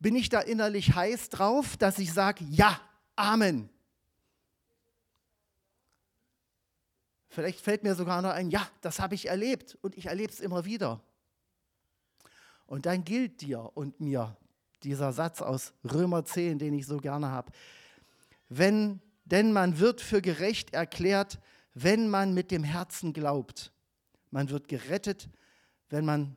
Bin 0.00 0.16
ich 0.16 0.28
da 0.28 0.40
innerlich 0.40 0.94
heiß 0.94 1.28
drauf, 1.28 1.76
dass 1.76 1.98
ich 1.98 2.12
sage, 2.12 2.44
ja, 2.44 2.80
Amen? 3.14 3.68
Vielleicht 7.28 7.60
fällt 7.60 7.82
mir 7.82 7.94
sogar 7.94 8.20
noch 8.20 8.30
ein, 8.30 8.50
ja, 8.50 8.68
das 8.80 9.00
habe 9.00 9.14
ich 9.14 9.26
erlebt 9.26 9.78
und 9.80 9.96
ich 9.96 10.06
erlebe 10.06 10.32
es 10.32 10.40
immer 10.40 10.64
wieder. 10.64 11.00
Und 12.66 12.86
dann 12.86 13.04
gilt 13.04 13.40
dir 13.40 13.70
und 13.74 14.00
mir 14.00 14.36
dieser 14.82 15.12
Satz 15.12 15.40
aus 15.40 15.72
Römer 15.84 16.24
10, 16.24 16.58
den 16.58 16.74
ich 16.74 16.86
so 16.86 16.98
gerne 16.98 17.28
habe 17.28 17.52
wenn, 18.58 19.00
denn 19.24 19.52
man 19.52 19.78
wird 19.78 20.00
für 20.00 20.22
gerecht 20.22 20.74
erklärt, 20.74 21.38
wenn 21.74 22.08
man 22.08 22.34
mit 22.34 22.50
dem 22.50 22.64
Herzen 22.64 23.12
glaubt. 23.12 23.72
Man 24.30 24.50
wird 24.50 24.68
gerettet, 24.68 25.28
wenn 25.88 26.04
man 26.04 26.36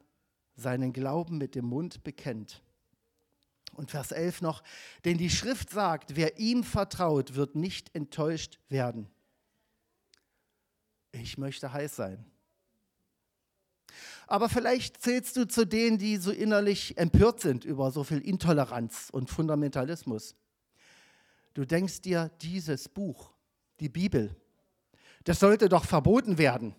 seinen 0.55 0.93
Glauben 0.93 1.37
mit 1.37 1.55
dem 1.55 1.65
Mund 1.65 2.03
bekennt. 2.03 2.61
Und 3.73 3.91
Vers 3.91 4.11
11 4.11 4.41
noch, 4.41 4.63
denn 5.03 5.17
die 5.17 5.29
Schrift 5.29 5.69
sagt, 5.69 6.15
wer 6.15 6.39
ihm 6.39 6.63
vertraut, 6.63 7.35
wird 7.35 7.55
nicht 7.55 7.93
enttäuscht 7.93 8.59
werden. 8.69 9.09
Ich 11.11 11.37
möchte 11.37 11.73
heiß 11.73 11.95
sein. 11.95 12.25
Aber 14.27 14.49
vielleicht 14.49 15.01
zählst 15.01 15.37
du 15.37 15.47
zu 15.47 15.65
denen, 15.65 15.97
die 15.97 16.17
so 16.17 16.31
innerlich 16.31 16.97
empört 16.97 17.41
sind 17.41 17.63
über 17.65 17.91
so 17.91 18.03
viel 18.03 18.19
Intoleranz 18.19 19.09
und 19.11 19.29
Fundamentalismus. 19.29 20.35
Du 21.55 21.63
denkst 21.63 22.01
dir, 22.01 22.29
dieses 22.41 22.89
Buch, 22.89 23.31
die 23.79 23.87
Bibel, 23.87 24.35
das 25.23 25.39
sollte 25.39 25.69
doch 25.69 25.85
verboten 25.85 26.37
werden. 26.37 26.75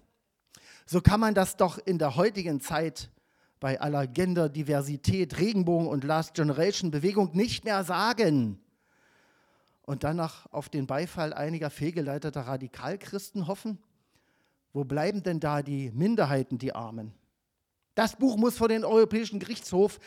So 0.85 1.01
kann 1.01 1.19
man 1.19 1.35
das 1.35 1.57
doch 1.57 1.79
in 1.79 1.99
der 1.99 2.15
heutigen 2.15 2.61
Zeit 2.61 3.11
bei 3.59 3.81
aller 3.81 4.07
Genderdiversität, 4.07 5.39
Regenbogen 5.39 5.89
und 5.89 6.05
Last 6.05 6.35
Generation 6.35 6.91
Bewegung 6.91 7.35
nicht 7.35 7.65
mehr 7.65 7.85
sagen. 7.85 8.61
Und 9.81 10.05
danach 10.05 10.45
auf 10.53 10.69
den 10.69 10.87
Beifall 10.87 11.33
einiger 11.33 11.71
fehlgeleiteter 11.71 12.43
Radikalchristen 12.43 13.47
hoffen? 13.47 13.79
Wo 14.75 14.85
bleiben 14.85 15.23
denn 15.23 15.41
da 15.41 15.63
die 15.63 15.91
Minderheiten, 15.93 16.59
die 16.59 16.75
Armen? 16.75 17.15
Das 17.95 18.17
Buch 18.17 18.37
muss 18.37 18.59
vor 18.59 18.69
den 18.69 18.85
Europäischen 18.85 19.41
Gerichtshof 19.41 20.01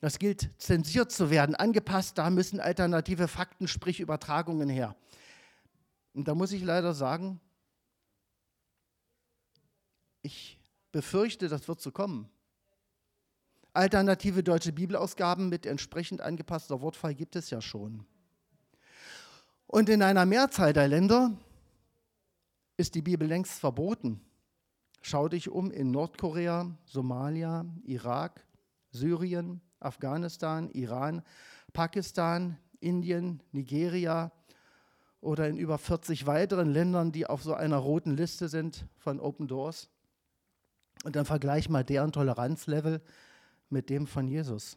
das 0.00 0.18
gilt, 0.18 0.50
zensiert 0.58 1.12
zu 1.12 1.30
werden, 1.30 1.54
angepasst. 1.54 2.16
Da 2.16 2.30
müssen 2.30 2.58
alternative 2.58 3.28
Fakten, 3.28 3.68
sprich 3.68 4.00
Übertragungen 4.00 4.68
her. 4.68 4.96
Und 6.14 6.26
da 6.26 6.34
muss 6.34 6.52
ich 6.52 6.62
leider 6.62 6.94
sagen, 6.94 7.40
ich 10.22 10.58
befürchte, 10.90 11.48
das 11.48 11.68
wird 11.68 11.80
so 11.80 11.92
kommen. 11.92 12.28
Alternative 13.72 14.42
deutsche 14.42 14.72
Bibelausgaben 14.72 15.48
mit 15.48 15.64
entsprechend 15.64 16.20
angepasster 16.20 16.80
Wortfall 16.80 17.14
gibt 17.14 17.36
es 17.36 17.50
ja 17.50 17.60
schon. 17.60 18.04
Und 19.66 19.88
in 19.88 20.02
einer 20.02 20.26
Mehrzahl 20.26 20.72
der 20.72 20.88
Länder 20.88 21.36
ist 22.76 22.94
die 22.96 23.02
Bibel 23.02 23.28
längst 23.28 23.60
verboten. 23.60 24.20
Schau 25.02 25.28
dich 25.28 25.48
um 25.48 25.70
in 25.70 25.92
Nordkorea, 25.92 26.76
Somalia, 26.84 27.64
Irak, 27.84 28.44
Syrien, 28.90 29.60
Afghanistan, 29.80 30.70
Iran, 30.70 31.22
Pakistan, 31.72 32.58
Indien, 32.80 33.42
Nigeria 33.52 34.32
oder 35.20 35.48
in 35.48 35.58
über 35.58 35.78
40 35.78 36.26
weiteren 36.26 36.70
Ländern, 36.70 37.12
die 37.12 37.26
auf 37.26 37.42
so 37.42 37.54
einer 37.54 37.76
roten 37.76 38.16
Liste 38.16 38.48
sind 38.48 38.86
von 38.96 39.20
Open 39.20 39.48
Doors. 39.48 39.88
Und 41.04 41.16
dann 41.16 41.24
vergleich 41.24 41.68
mal 41.68 41.84
deren 41.84 42.12
Toleranzlevel 42.12 43.00
mit 43.70 43.88
dem 43.90 44.06
von 44.06 44.28
Jesus. 44.28 44.76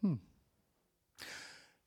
Hm. 0.00 0.20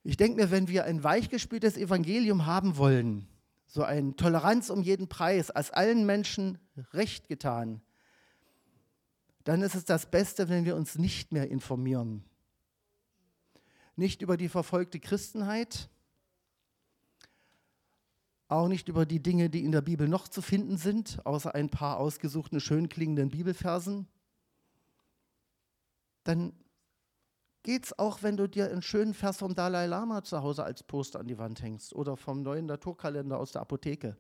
Ich 0.04 0.18
denke 0.18 0.42
mir, 0.42 0.52
wenn 0.52 0.68
wir 0.68 0.86
ein 0.86 1.04
weichgespültes 1.04 1.78
Evangelium 1.78 2.46
haben 2.46 2.78
wollen, 2.78 3.28
so 3.68 3.84
ein 3.84 4.18
Toleranz 4.18 4.70
um 4.70 4.82
jeden 4.82 5.08
Preis, 5.08 5.50
als 5.50 5.72
allen 5.72 6.06
Menschen 6.06 6.60
Recht 6.94 7.28
getan, 7.28 7.82
dann 9.44 9.62
ist 9.62 9.76
es 9.76 9.86
das 9.86 10.10
Beste, 10.10 10.50
wenn 10.50 10.66
wir 10.66 10.76
uns 10.76 10.98
nicht 10.98 11.32
mehr 11.32 11.50
informieren. 11.50 12.24
Nicht 13.96 14.22
über 14.22 14.38
die 14.38 14.50
verfolgte 14.50 15.00
Christenheit, 15.00 15.90
auch 18.48 18.68
nicht 18.68 18.90
über 18.90 19.06
die 19.06 19.24
Dinge, 19.24 19.50
die 19.50 19.64
in 19.64 19.72
der 19.72 19.82
Bibel 19.82 20.08
noch 20.08 20.28
zu 20.28 20.42
finden 20.42 20.78
sind, 20.78 21.26
außer 21.26 21.56
ein 21.56 21.70
paar 21.70 21.98
ausgesuchten, 21.98 22.60
schön 22.60 22.90
klingenden 22.90 23.30
Bibelversen. 23.30 24.08
Dann 26.24 26.54
geht 27.64 27.86
es 27.86 27.98
auch, 27.98 28.24
wenn 28.24 28.38
du 28.38 28.48
dir 28.48 28.70
einen 28.70 28.82
schönen 28.82 29.14
Vers 29.14 29.38
vom 29.38 29.56
Dalai 29.56 29.86
Lama 29.86 30.24
zu 30.24 30.42
Hause 30.42 30.64
als 30.64 30.84
Poster 30.84 31.20
an 31.20 31.28
die 31.28 31.38
Wand 31.38 31.62
hängst 31.62 31.94
oder 31.94 32.18
vom 32.18 32.42
neuen 32.42 32.66
Naturkalender 32.66 33.40
aus 33.40 33.54
der 33.54 33.62
Apotheke. 33.62 34.18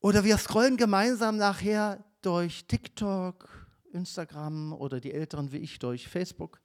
Oder 0.00 0.24
wir 0.24 0.38
scrollen 0.38 0.76
gemeinsam 0.76 1.36
nachher 1.36 2.02
durch 2.22 2.66
TikTok, 2.66 3.66
Instagram 3.92 4.72
oder 4.72 5.00
die 5.00 5.12
Älteren 5.12 5.52
wie 5.52 5.58
ich 5.58 5.78
durch 5.78 6.08
Facebook. 6.08 6.60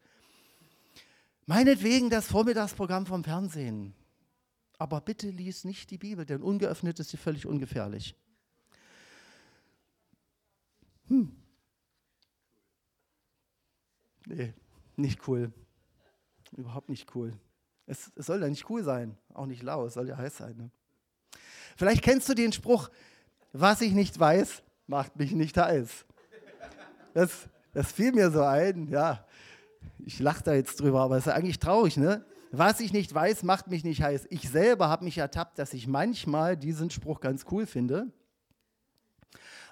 Meinetwegen 1.45 2.09
das 2.09 2.27
Vormittagsprogramm 2.27 3.05
vom 3.05 3.24
Fernsehen. 3.24 3.93
Aber 4.77 5.00
bitte 5.01 5.29
lies 5.29 5.63
nicht 5.63 5.91
die 5.91 5.97
Bibel, 5.97 6.25
denn 6.25 6.41
ungeöffnet 6.41 7.00
ist 7.00 7.09
sie 7.09 7.17
völlig 7.17 7.45
ungefährlich. 7.45 8.15
Hm. 11.07 11.35
Nee, 14.25 14.53
nicht 14.95 15.27
cool. 15.27 15.53
Überhaupt 16.57 16.89
nicht 16.89 17.15
cool. 17.15 17.33
Es, 17.85 18.12
es, 18.15 18.25
soll 18.25 18.41
ja 18.41 18.50
nicht 18.50 18.69
cool 18.69 18.83
sein, 18.83 19.15
auch 19.33 19.45
nicht 19.45 19.62
lau, 19.62 19.85
es 19.85 19.93
soll 19.93 20.07
ja 20.07 20.17
heiß 20.17 20.38
sein. 20.38 20.57
Ne? 20.57 20.71
Vielleicht 21.77 22.01
kennst 22.01 22.27
du 22.27 22.33
den 22.33 22.51
Spruch, 22.51 22.89
was 23.53 23.81
ich 23.81 23.93
nicht 23.93 24.19
weiß, 24.19 24.63
macht 24.88 25.15
mich 25.15 25.32
nicht 25.32 25.58
heiß. 25.58 26.06
Das, 27.13 27.50
das 27.74 27.92
fiel 27.92 28.12
mir 28.12 28.32
so 28.32 28.44
ein, 28.44 28.88
ja. 28.88 29.25
Ich 30.00 30.20
lache 30.20 30.44
da 30.44 30.54
jetzt 30.54 30.80
drüber, 30.80 31.01
aber 31.01 31.18
es 31.18 31.27
ist 31.27 31.34
eigentlich 31.34 31.60
traurig, 31.60 31.98
ne? 31.98 32.25
Was 32.51 32.80
ich 32.80 32.94
nicht 32.94 33.13
weiß, 33.13 33.44
macht 33.44 33.68
mich 33.68 33.84
nicht 33.84 34.01
heiß. 34.01 34.27
Ich 34.30 34.50
selber 34.50 34.88
habe 34.88 35.04
mich 35.04 35.18
ertappt, 35.18 35.60
dass 35.60 35.74
ich 35.74 35.88
manchmal 35.88 36.56
diesen 36.56 36.89
Spruch 36.89 37.20
ganz 37.20 37.46
cool 37.51 37.65
finde. 37.65 38.12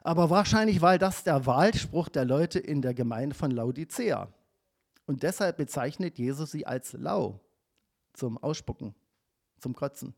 Aber 0.03 0.29
wahrscheinlich 0.29 0.81
war 0.81 0.97
das 0.97 1.23
der 1.23 1.45
Wahlspruch 1.45 2.09
der 2.09 2.25
Leute 2.25 2.59
in 2.59 2.81
der 2.81 2.93
Gemeinde 2.93 3.35
von 3.35 3.51
Laodicea. 3.51 4.27
Und 5.05 5.23
deshalb 5.23 5.57
bezeichnet 5.57 6.17
Jesus 6.17 6.51
sie 6.51 6.65
als 6.65 6.93
lau 6.93 7.39
zum 8.13 8.37
Ausspucken, 8.37 8.93
zum 9.59 9.75
Kotzen. 9.75 10.13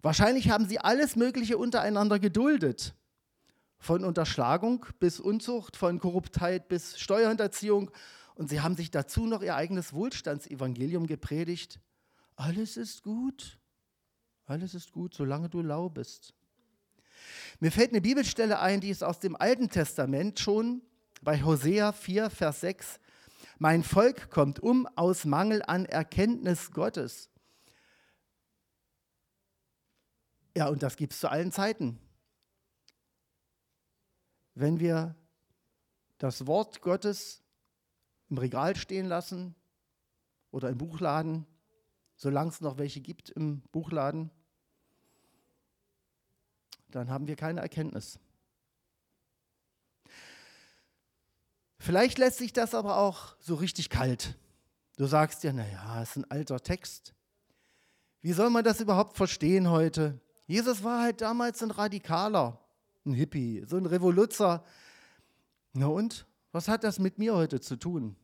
Wahrscheinlich 0.00 0.50
haben 0.50 0.66
sie 0.66 0.78
alles 0.78 1.16
Mögliche 1.16 1.58
untereinander 1.58 2.18
geduldet. 2.18 2.94
Von 3.78 4.04
Unterschlagung 4.04 4.86
bis 4.98 5.20
Unzucht, 5.20 5.76
von 5.76 6.00
Korruptheit 6.00 6.68
bis 6.68 6.98
Steuerhinterziehung. 6.98 7.90
Und 8.34 8.50
sie 8.50 8.60
haben 8.60 8.76
sich 8.76 8.90
dazu 8.90 9.26
noch 9.26 9.42
ihr 9.42 9.56
eigenes 9.56 9.92
Wohlstandsevangelium 9.92 11.06
gepredigt. 11.06 11.80
Alles 12.36 12.76
ist 12.76 13.02
gut. 13.02 13.58
Alles 14.46 14.74
ist 14.74 14.92
gut, 14.92 15.14
solange 15.14 15.48
du 15.48 15.60
lau 15.60 15.88
bist. 15.88 16.34
Mir 17.60 17.72
fällt 17.72 17.90
eine 17.90 18.00
Bibelstelle 18.00 18.60
ein, 18.60 18.80
die 18.80 18.90
ist 18.90 19.02
aus 19.02 19.18
dem 19.18 19.36
Alten 19.36 19.68
Testament 19.68 20.38
schon 20.38 20.82
bei 21.22 21.42
Hosea 21.42 21.92
4, 21.92 22.30
Vers 22.30 22.60
6. 22.60 23.00
Mein 23.58 23.82
Volk 23.82 24.30
kommt 24.30 24.60
um 24.60 24.86
aus 24.94 25.24
Mangel 25.24 25.62
an 25.66 25.84
Erkenntnis 25.84 26.70
Gottes. 26.70 27.28
Ja, 30.56 30.68
und 30.68 30.82
das 30.82 30.96
gibt 30.96 31.12
es 31.12 31.20
zu 31.20 31.28
allen 31.28 31.52
Zeiten. 31.52 31.98
Wenn 34.60 34.80
wir 34.80 35.14
das 36.18 36.48
Wort 36.48 36.82
Gottes 36.82 37.44
im 38.28 38.38
Regal 38.38 38.74
stehen 38.74 39.06
lassen 39.06 39.54
oder 40.50 40.68
im 40.68 40.78
Buchladen, 40.78 41.46
solange 42.16 42.50
es 42.50 42.60
noch 42.60 42.76
welche 42.76 43.00
gibt 43.00 43.30
im 43.30 43.60
Buchladen, 43.70 44.32
dann 46.90 47.08
haben 47.08 47.28
wir 47.28 47.36
keine 47.36 47.60
Erkenntnis. 47.60 48.18
Vielleicht 51.78 52.18
lässt 52.18 52.38
sich 52.38 52.52
das 52.52 52.74
aber 52.74 52.96
auch 52.96 53.36
so 53.38 53.54
richtig 53.54 53.90
kalt. 53.90 54.36
Du 54.96 55.06
sagst 55.06 55.44
ja, 55.44 55.52
naja, 55.52 56.02
es 56.02 56.10
ist 56.10 56.16
ein 56.16 56.30
alter 56.32 56.60
Text. 56.60 57.14
Wie 58.22 58.32
soll 58.32 58.50
man 58.50 58.64
das 58.64 58.80
überhaupt 58.80 59.16
verstehen 59.16 59.70
heute? 59.70 60.20
Jesus 60.46 60.82
war 60.82 61.00
halt 61.00 61.20
damals 61.20 61.62
ein 61.62 61.70
Radikaler, 61.70 62.60
ein 63.04 63.12
Hippie, 63.12 63.64
so 63.66 63.76
ein 63.76 63.86
Revoluzer. 63.86 64.64
Na 65.72 65.86
und? 65.86 66.26
Was 66.52 66.68
hat 66.68 66.84
das 66.84 66.98
mit 66.98 67.18
mir 67.18 67.34
heute 67.34 67.60
zu 67.60 67.76
tun? 67.76 68.16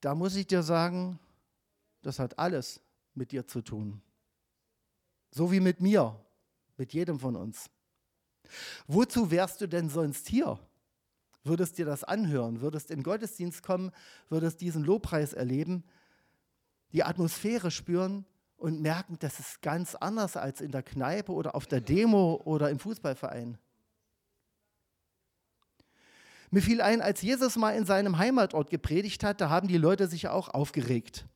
Da 0.00 0.14
muss 0.14 0.36
ich 0.36 0.46
dir 0.46 0.62
sagen, 0.62 1.18
das 2.02 2.18
hat 2.18 2.38
alles 2.38 2.80
mit 3.14 3.32
dir 3.32 3.46
zu 3.46 3.62
tun. 3.62 4.02
So 5.30 5.50
wie 5.50 5.60
mit 5.60 5.80
mir, 5.80 6.20
mit 6.76 6.92
jedem 6.92 7.18
von 7.18 7.36
uns. 7.36 7.70
Wozu 8.86 9.30
wärst 9.30 9.60
du 9.60 9.68
denn 9.68 9.88
sonst 9.88 10.28
hier? 10.28 10.58
Würdest 11.44 11.78
dir 11.78 11.86
das 11.86 12.04
anhören, 12.04 12.60
würdest 12.60 12.90
in 12.90 13.02
Gottesdienst 13.02 13.62
kommen, 13.62 13.90
würdest 14.28 14.60
diesen 14.60 14.84
Lobpreis 14.84 15.32
erleben, 15.32 15.84
die 16.92 17.04
Atmosphäre 17.04 17.70
spüren 17.70 18.24
und 18.56 18.80
merken, 18.80 19.16
das 19.18 19.40
ist 19.40 19.62
ganz 19.62 19.94
anders 19.94 20.36
als 20.36 20.60
in 20.60 20.70
der 20.70 20.82
Kneipe 20.82 21.32
oder 21.32 21.54
auf 21.54 21.66
der 21.66 21.80
Demo 21.80 22.40
oder 22.44 22.70
im 22.70 22.78
Fußballverein. 22.78 23.58
Mir 26.50 26.62
fiel 26.62 26.80
ein, 26.80 27.02
als 27.02 27.20
Jesus 27.20 27.56
mal 27.56 27.74
in 27.76 27.84
seinem 27.84 28.18
Heimatort 28.18 28.70
gepredigt 28.70 29.24
hat, 29.24 29.40
da 29.40 29.50
haben 29.50 29.66
die 29.66 29.76
Leute 29.76 30.06
sich 30.06 30.28
auch 30.28 30.48
aufgeregt. 30.48 31.26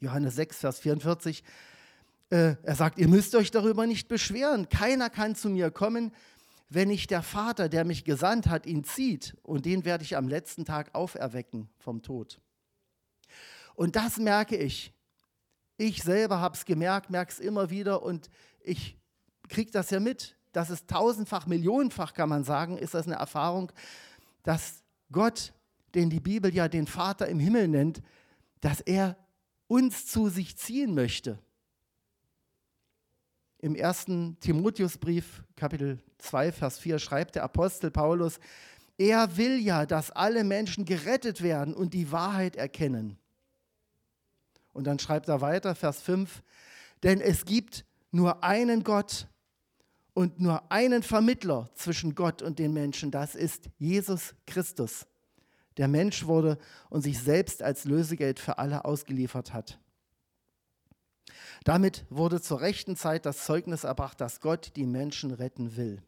Johannes 0.00 0.34
6, 0.34 0.58
Vers 0.58 0.80
44. 0.80 1.44
Äh, 2.30 2.56
er 2.62 2.74
sagt, 2.74 2.98
ihr 2.98 3.08
müsst 3.08 3.34
euch 3.36 3.50
darüber 3.52 3.86
nicht 3.86 4.08
beschweren. 4.08 4.68
Keiner 4.68 5.08
kann 5.08 5.36
zu 5.36 5.48
mir 5.48 5.70
kommen, 5.70 6.12
wenn 6.68 6.88
nicht 6.88 7.10
der 7.10 7.22
Vater, 7.22 7.68
der 7.68 7.84
mich 7.84 8.04
gesandt 8.04 8.48
hat, 8.48 8.66
ihn 8.66 8.82
zieht, 8.82 9.36
und 9.42 9.64
den 9.66 9.84
werde 9.84 10.02
ich 10.02 10.16
am 10.16 10.26
letzten 10.26 10.64
Tag 10.64 10.94
auferwecken 10.94 11.68
vom 11.78 12.02
Tod. 12.02 12.40
Und 13.76 13.94
das 13.94 14.16
merke 14.16 14.56
ich. 14.56 14.92
Ich 15.76 16.02
selber 16.02 16.40
habe 16.40 16.56
es 16.56 16.64
gemerkt, 16.64 17.10
merke 17.10 17.32
es 17.32 17.38
immer 17.38 17.70
wieder 17.70 18.02
und 18.02 18.28
ich 18.60 18.96
kriege 19.48 19.70
das 19.70 19.90
ja 19.90 20.00
mit. 20.00 20.36
Das 20.52 20.70
ist 20.70 20.88
tausendfach, 20.88 21.46
millionenfach, 21.46 22.14
kann 22.14 22.28
man 22.28 22.44
sagen, 22.44 22.78
ist 22.78 22.94
das 22.94 23.06
eine 23.06 23.16
Erfahrung, 23.16 23.70
dass 24.42 24.82
Gott, 25.12 25.52
den 25.94 26.08
die 26.08 26.20
Bibel 26.20 26.54
ja 26.54 26.68
den 26.68 26.86
Vater 26.86 27.28
im 27.28 27.38
Himmel 27.38 27.68
nennt, 27.68 28.02
dass 28.60 28.80
er 28.80 29.16
uns 29.68 30.06
zu 30.06 30.28
sich 30.28 30.56
ziehen 30.56 30.94
möchte 30.94 31.38
im 33.58 33.74
ersten 33.74 34.38
Timotheusbrief, 34.40 35.42
Kapitel 35.56 35.98
2, 36.18 36.52
Vers 36.52 36.78
4, 36.78 36.98
schreibt 36.98 37.34
der 37.34 37.42
Apostel 37.42 37.90
Paulus, 37.90 38.38
er 38.98 39.36
will 39.36 39.58
ja, 39.58 39.86
dass 39.86 40.10
alle 40.10 40.44
Menschen 40.44 40.84
gerettet 40.84 41.42
werden 41.42 41.74
und 41.74 41.92
die 41.92 42.12
Wahrheit 42.12 42.56
erkennen. 42.56 43.18
Und 44.76 44.84
dann 44.84 44.98
schreibt 44.98 45.28
er 45.28 45.40
weiter, 45.40 45.74
Vers 45.74 46.02
5, 46.02 46.42
denn 47.02 47.22
es 47.22 47.46
gibt 47.46 47.86
nur 48.10 48.44
einen 48.44 48.84
Gott 48.84 49.26
und 50.12 50.38
nur 50.38 50.70
einen 50.70 51.02
Vermittler 51.02 51.70
zwischen 51.74 52.14
Gott 52.14 52.42
und 52.42 52.58
den 52.58 52.74
Menschen, 52.74 53.10
das 53.10 53.34
ist 53.34 53.70
Jesus 53.78 54.34
Christus, 54.46 55.06
der 55.78 55.88
Mensch 55.88 56.26
wurde 56.26 56.58
und 56.90 57.00
sich 57.00 57.18
selbst 57.18 57.62
als 57.62 57.86
Lösegeld 57.86 58.38
für 58.38 58.58
alle 58.58 58.84
ausgeliefert 58.84 59.54
hat. 59.54 59.80
Damit 61.64 62.04
wurde 62.10 62.42
zur 62.42 62.60
rechten 62.60 62.96
Zeit 62.96 63.24
das 63.24 63.46
Zeugnis 63.46 63.84
erbracht, 63.84 64.20
dass 64.20 64.42
Gott 64.42 64.72
die 64.76 64.84
Menschen 64.84 65.30
retten 65.30 65.76
will. 65.78 66.02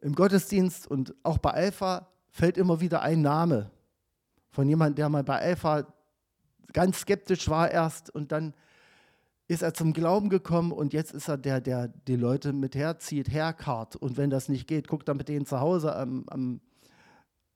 Im 0.00 0.14
Gottesdienst 0.14 0.86
und 0.86 1.14
auch 1.22 1.36
bei 1.36 1.50
Alpha 1.50 2.08
fällt 2.30 2.56
immer 2.56 2.80
wieder 2.80 3.02
ein 3.02 3.20
Name 3.20 3.70
von 4.54 4.68
jemandem, 4.68 4.94
der 4.94 5.08
mal 5.08 5.24
bei 5.24 5.40
Alpha 5.40 5.84
ganz 6.72 7.00
skeptisch 7.00 7.48
war 7.48 7.70
erst 7.70 8.08
und 8.08 8.30
dann 8.30 8.54
ist 9.48 9.62
er 9.62 9.74
zum 9.74 9.92
Glauben 9.92 10.28
gekommen 10.30 10.70
und 10.70 10.92
jetzt 10.92 11.12
ist 11.12 11.28
er 11.28 11.36
der, 11.36 11.60
der 11.60 11.88
die 11.88 12.14
Leute 12.14 12.52
mit 12.52 12.76
herzieht, 12.76 13.28
herkart. 13.30 13.96
Und 13.96 14.16
wenn 14.16 14.30
das 14.30 14.48
nicht 14.48 14.68
geht, 14.68 14.86
guckt 14.86 15.08
er 15.08 15.14
mit 15.14 15.28
denen 15.28 15.44
zu 15.44 15.58
Hause 15.58 15.94
am, 15.96 16.24
am 16.28 16.60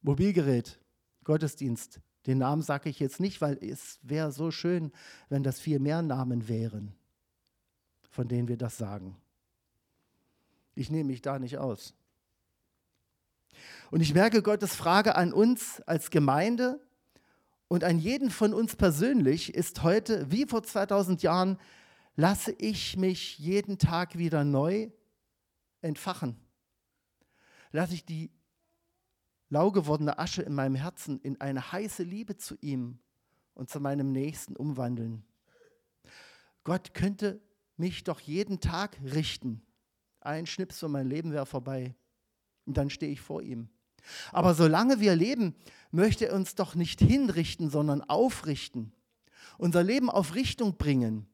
Mobilgerät, 0.02 0.80
Gottesdienst. 1.22 2.00
Den 2.26 2.38
Namen 2.38 2.62
sage 2.62 2.90
ich 2.90 2.98
jetzt 2.98 3.20
nicht, 3.20 3.40
weil 3.40 3.56
es 3.62 4.00
wäre 4.02 4.32
so 4.32 4.50
schön, 4.50 4.90
wenn 5.28 5.44
das 5.44 5.60
viel 5.60 5.78
mehr 5.78 6.02
Namen 6.02 6.48
wären, 6.48 6.94
von 8.10 8.26
denen 8.26 8.48
wir 8.48 8.58
das 8.58 8.76
sagen. 8.76 9.16
Ich 10.74 10.90
nehme 10.90 11.04
mich 11.04 11.22
da 11.22 11.38
nicht 11.38 11.58
aus. 11.58 11.94
Und 13.92 14.00
ich 14.00 14.14
merke 14.14 14.42
Gottes 14.42 14.74
Frage 14.74 15.14
an 15.14 15.32
uns 15.32 15.80
als 15.82 16.10
Gemeinde 16.10 16.80
und 17.68 17.84
an 17.84 17.98
jeden 17.98 18.30
von 18.30 18.54
uns 18.54 18.76
persönlich 18.76 19.54
ist 19.54 19.82
heute, 19.82 20.30
wie 20.30 20.46
vor 20.46 20.62
2000 20.62 21.22
Jahren, 21.22 21.58
lasse 22.16 22.52
ich 22.52 22.96
mich 22.96 23.38
jeden 23.38 23.78
Tag 23.78 24.16
wieder 24.16 24.42
neu 24.42 24.90
entfachen. 25.82 26.36
Lasse 27.70 27.94
ich 27.94 28.04
die 28.04 28.30
lau 29.50 29.70
gewordene 29.70 30.18
Asche 30.18 30.42
in 30.42 30.54
meinem 30.54 30.74
Herzen 30.74 31.20
in 31.20 31.40
eine 31.40 31.72
heiße 31.72 32.02
Liebe 32.02 32.36
zu 32.36 32.56
ihm 32.60 32.98
und 33.54 33.68
zu 33.68 33.80
meinem 33.80 34.12
Nächsten 34.12 34.56
umwandeln. 34.56 35.24
Gott 36.64 36.94
könnte 36.94 37.40
mich 37.76 38.04
doch 38.04 38.20
jeden 38.20 38.60
Tag 38.60 38.98
richten. 39.02 39.62
Ein 40.20 40.46
Schnips 40.46 40.82
und 40.82 40.92
mein 40.92 41.06
Leben 41.06 41.32
wäre 41.32 41.46
vorbei. 41.46 41.94
Und 42.66 42.76
dann 42.76 42.90
stehe 42.90 43.12
ich 43.12 43.20
vor 43.20 43.42
ihm. 43.42 43.68
Aber 44.32 44.54
solange 44.54 45.00
wir 45.00 45.16
leben, 45.16 45.54
möchte 45.90 46.28
er 46.28 46.34
uns 46.34 46.54
doch 46.54 46.74
nicht 46.74 47.00
hinrichten, 47.00 47.70
sondern 47.70 48.02
aufrichten. 48.02 48.92
Unser 49.58 49.82
Leben 49.82 50.10
auf 50.10 50.34
Richtung 50.34 50.76
bringen. 50.76 51.26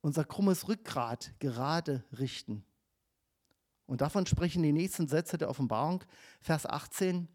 unser 0.00 0.24
krummes 0.24 0.68
Rückgrat 0.68 1.32
gerade 1.38 2.04
richten. 2.18 2.62
Und 3.86 4.02
davon 4.02 4.26
sprechen 4.26 4.62
die 4.62 4.72
nächsten 4.72 5.08
Sätze 5.08 5.38
der 5.38 5.48
Offenbarung, 5.48 6.04
Vers 6.40 6.66
18. 6.66 7.26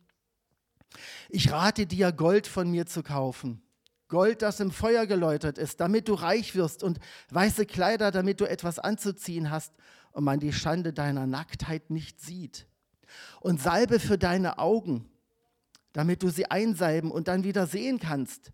Ich 1.30 1.52
rate 1.52 1.88
dir, 1.88 2.12
Gold 2.12 2.46
von 2.46 2.70
mir 2.70 2.86
zu 2.86 3.02
kaufen. 3.02 3.64
Gold, 4.08 4.44
das 4.44 4.60
im 4.60 4.72
Feuer 4.72 5.08
geläutert 5.08 5.58
ist, 5.58 5.80
damit 5.80 6.08
du 6.08 6.14
reich 6.14 6.54
wirst 6.56 6.84
und 6.84 7.00
weiße 7.30 7.66
Kleider, 7.66 8.12
damit 8.12 8.40
du 8.40 8.46
etwas 8.46 8.78
anzuziehen 8.78 9.50
hast 9.50 9.74
und 10.12 10.24
man 10.24 10.40
die 10.40 10.54
Schande 10.54 10.94
deiner 10.94 11.28
Nacktheit 11.28 11.90
nicht 11.90 12.22
sieht. 12.22 12.68
Und 13.42 13.62
Salbe 13.62 14.00
für 14.00 14.18
deine 14.18 14.58
Augen, 14.58 15.10
damit 15.94 16.24
du 16.24 16.30
sie 16.30 16.50
einsalben 16.50 17.12
und 17.12 17.28
dann 17.28 17.44
wieder 17.44 17.68
sehen 17.68 18.00
kannst. 18.00 18.52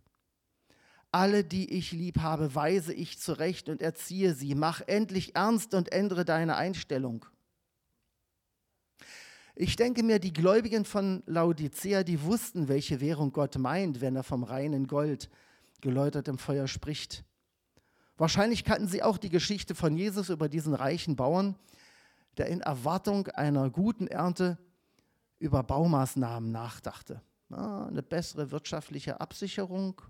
Alle, 1.11 1.43
die 1.43 1.71
ich 1.71 1.91
lieb 1.91 2.19
habe, 2.19 2.55
weise 2.55 2.93
ich 2.93 3.19
zurecht 3.19 3.69
und 3.69 3.81
erziehe 3.81 4.33
sie. 4.33 4.53
Mach 4.53 4.81
endlich 4.81 5.35
ernst 5.35 5.73
und 5.73 5.91
ändere 5.91 6.25
deine 6.25 6.57
Einstellung. 6.57 7.25
Ich 9.57 9.77
denke 9.77 10.03
mir, 10.03 10.19
die 10.19 10.33
Gläubigen 10.33 10.83
von 10.83 11.23
Laodicea, 11.25 12.03
die 12.03 12.21
wussten, 12.21 12.67
welche 12.67 12.99
Währung 12.99 13.31
Gott 13.31 13.57
meint, 13.57 14.01
wenn 14.01 14.17
er 14.17 14.23
vom 14.23 14.43
reinen 14.43 14.87
Gold 14.87 15.29
geläutert 15.79 16.27
im 16.27 16.37
Feuer 16.37 16.67
spricht. 16.67 17.23
Wahrscheinlich 18.17 18.65
kannten 18.65 18.89
sie 18.89 19.01
auch 19.01 19.17
die 19.17 19.29
Geschichte 19.29 19.73
von 19.73 19.95
Jesus 19.95 20.29
über 20.29 20.49
diesen 20.49 20.73
reichen 20.73 21.15
Bauern, 21.15 21.55
der 22.37 22.47
in 22.47 22.61
Erwartung 22.61 23.27
einer 23.27 23.69
guten 23.69 24.07
Ernte 24.07 24.57
über 25.39 25.63
Baumaßnahmen 25.63 26.51
nachdachte. 26.51 27.21
Ja, 27.49 27.85
eine 27.85 28.01
bessere 28.03 28.51
wirtschaftliche 28.51 29.21
Absicherung, 29.21 30.01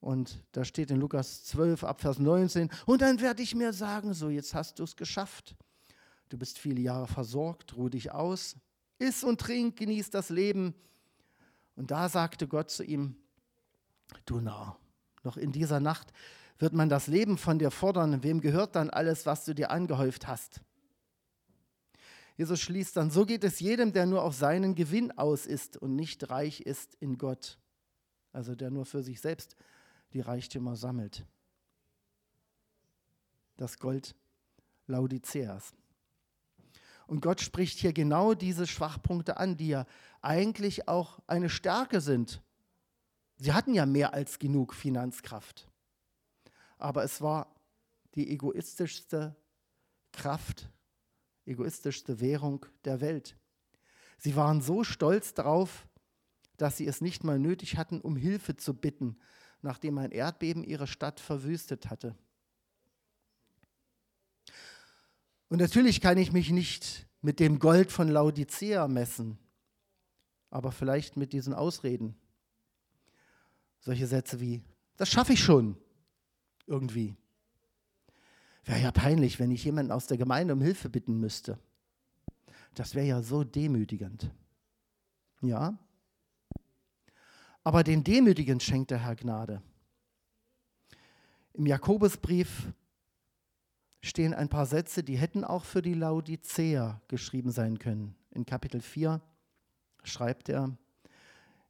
und 0.00 0.42
da 0.52 0.64
steht 0.64 0.90
in 0.90 0.98
Lukas 0.98 1.44
12 1.44 1.84
ab 1.84 2.00
Vers 2.00 2.18
19, 2.18 2.70
und 2.86 3.02
dann 3.02 3.20
werde 3.20 3.42
ich 3.42 3.54
mir 3.54 3.72
sagen, 3.72 4.14
so 4.14 4.30
jetzt 4.30 4.54
hast 4.54 4.78
du 4.78 4.84
es 4.84 4.96
geschafft. 4.96 5.54
Du 6.30 6.38
bist 6.38 6.58
viele 6.58 6.80
Jahre 6.80 7.06
versorgt, 7.06 7.76
ruh 7.76 7.90
dich 7.90 8.10
aus, 8.10 8.56
iss 8.98 9.22
und 9.24 9.40
trink, 9.40 9.76
genieß 9.76 10.10
das 10.10 10.30
Leben. 10.30 10.74
Und 11.76 11.90
da 11.90 12.08
sagte 12.08 12.48
Gott 12.48 12.70
zu 12.70 12.82
ihm, 12.82 13.16
du 14.24 14.40
Narr, 14.40 14.78
noch 15.22 15.36
in 15.36 15.52
dieser 15.52 15.80
Nacht 15.80 16.12
wird 16.58 16.72
man 16.72 16.88
das 16.88 17.06
Leben 17.06 17.36
von 17.36 17.58
dir 17.58 17.70
fordern. 17.70 18.22
Wem 18.22 18.40
gehört 18.40 18.76
dann 18.76 18.90
alles, 18.90 19.26
was 19.26 19.44
du 19.44 19.54
dir 19.54 19.70
angehäuft 19.70 20.26
hast? 20.26 20.60
Jesus 22.40 22.58
schließt 22.62 22.96
dann, 22.96 23.10
so 23.10 23.26
geht 23.26 23.44
es 23.44 23.60
jedem, 23.60 23.92
der 23.92 24.06
nur 24.06 24.22
auf 24.22 24.34
seinen 24.34 24.74
Gewinn 24.74 25.12
aus 25.12 25.44
ist 25.44 25.76
und 25.76 25.94
nicht 25.94 26.30
reich 26.30 26.62
ist 26.62 26.94
in 26.94 27.18
Gott. 27.18 27.58
Also 28.32 28.54
der 28.54 28.70
nur 28.70 28.86
für 28.86 29.02
sich 29.02 29.20
selbst 29.20 29.56
die 30.14 30.22
Reichtümer 30.22 30.74
sammelt. 30.74 31.26
Das 33.58 33.78
Gold 33.78 34.14
Laodiceas. 34.86 35.74
Und 37.06 37.20
Gott 37.20 37.42
spricht 37.42 37.78
hier 37.78 37.92
genau 37.92 38.32
diese 38.32 38.66
Schwachpunkte 38.66 39.36
an, 39.36 39.58
die 39.58 39.68
ja 39.68 39.84
eigentlich 40.22 40.88
auch 40.88 41.18
eine 41.26 41.50
Stärke 41.50 42.00
sind. 42.00 42.40
Sie 43.36 43.52
hatten 43.52 43.74
ja 43.74 43.84
mehr 43.84 44.14
als 44.14 44.38
genug 44.38 44.72
Finanzkraft. 44.72 45.68
Aber 46.78 47.04
es 47.04 47.20
war 47.20 47.54
die 48.14 48.30
egoistischste 48.30 49.36
Kraft, 50.12 50.70
egoistischste 51.50 52.20
Währung 52.20 52.64
der 52.84 53.00
Welt. 53.00 53.36
Sie 54.18 54.36
waren 54.36 54.60
so 54.60 54.84
stolz 54.84 55.34
darauf, 55.34 55.86
dass 56.56 56.76
sie 56.76 56.86
es 56.86 57.00
nicht 57.00 57.24
mal 57.24 57.38
nötig 57.38 57.76
hatten, 57.76 58.00
um 58.00 58.16
Hilfe 58.16 58.56
zu 58.56 58.74
bitten, 58.74 59.18
nachdem 59.62 59.98
ein 59.98 60.12
Erdbeben 60.12 60.62
ihre 60.62 60.86
Stadt 60.86 61.20
verwüstet 61.20 61.90
hatte. 61.90 62.14
Und 65.48 65.58
natürlich 65.58 66.00
kann 66.00 66.18
ich 66.18 66.32
mich 66.32 66.50
nicht 66.50 67.08
mit 67.22 67.40
dem 67.40 67.58
Gold 67.58 67.90
von 67.90 68.08
Laodicea 68.08 68.86
messen, 68.88 69.38
aber 70.50 70.70
vielleicht 70.70 71.16
mit 71.16 71.32
diesen 71.32 71.54
Ausreden. 71.54 72.14
Solche 73.80 74.06
Sätze 74.06 74.40
wie, 74.40 74.62
das 74.96 75.08
schaffe 75.08 75.32
ich 75.32 75.42
schon, 75.42 75.76
irgendwie. 76.66 77.16
Wäre 78.64 78.80
ja 78.80 78.92
peinlich, 78.92 79.38
wenn 79.38 79.50
ich 79.50 79.64
jemanden 79.64 79.92
aus 79.92 80.06
der 80.06 80.18
Gemeinde 80.18 80.54
um 80.54 80.60
Hilfe 80.60 80.88
bitten 80.88 81.18
müsste. 81.18 81.58
Das 82.74 82.94
wäre 82.94 83.06
ja 83.06 83.22
so 83.22 83.44
demütigend. 83.44 84.30
Ja, 85.40 85.78
aber 87.62 87.84
den 87.84 88.04
Demütigen 88.04 88.60
schenkt 88.60 88.90
der 88.90 89.04
Herr 89.04 89.16
Gnade. 89.16 89.62
Im 91.52 91.66
Jakobusbrief 91.66 92.72
stehen 94.00 94.32
ein 94.32 94.48
paar 94.48 94.66
Sätze, 94.66 95.02
die 95.02 95.18
hätten 95.18 95.44
auch 95.44 95.64
für 95.64 95.82
die 95.82 95.94
Laodicea 95.94 97.00
geschrieben 97.08 97.50
sein 97.50 97.78
können. 97.78 98.14
In 98.30 98.46
Kapitel 98.46 98.80
4 98.80 99.20
schreibt 100.04 100.48
er, 100.48 100.74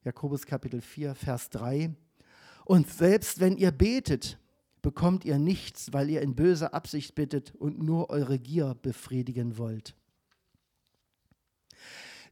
Jakobus 0.05 0.47
Kapitel 0.47 0.81
4, 0.81 1.15
Vers 1.15 1.51
3, 1.51 1.93
und 2.65 2.89
selbst 2.89 3.41
wenn 3.41 3.57
ihr 3.57 3.73
betet, 3.73 4.39
bekommt 4.83 5.25
ihr 5.25 5.39
nichts, 5.39 5.93
weil 5.93 6.11
ihr 6.11 6.23
in 6.23 6.35
böser 6.35 6.75
Absicht 6.75 7.15
bittet 7.15 7.55
und 7.55 7.83
nur 7.83 8.11
eure 8.11 8.39
Gier 8.39 8.77
befriedigen 8.81 9.59
wollt. 9.59 9.95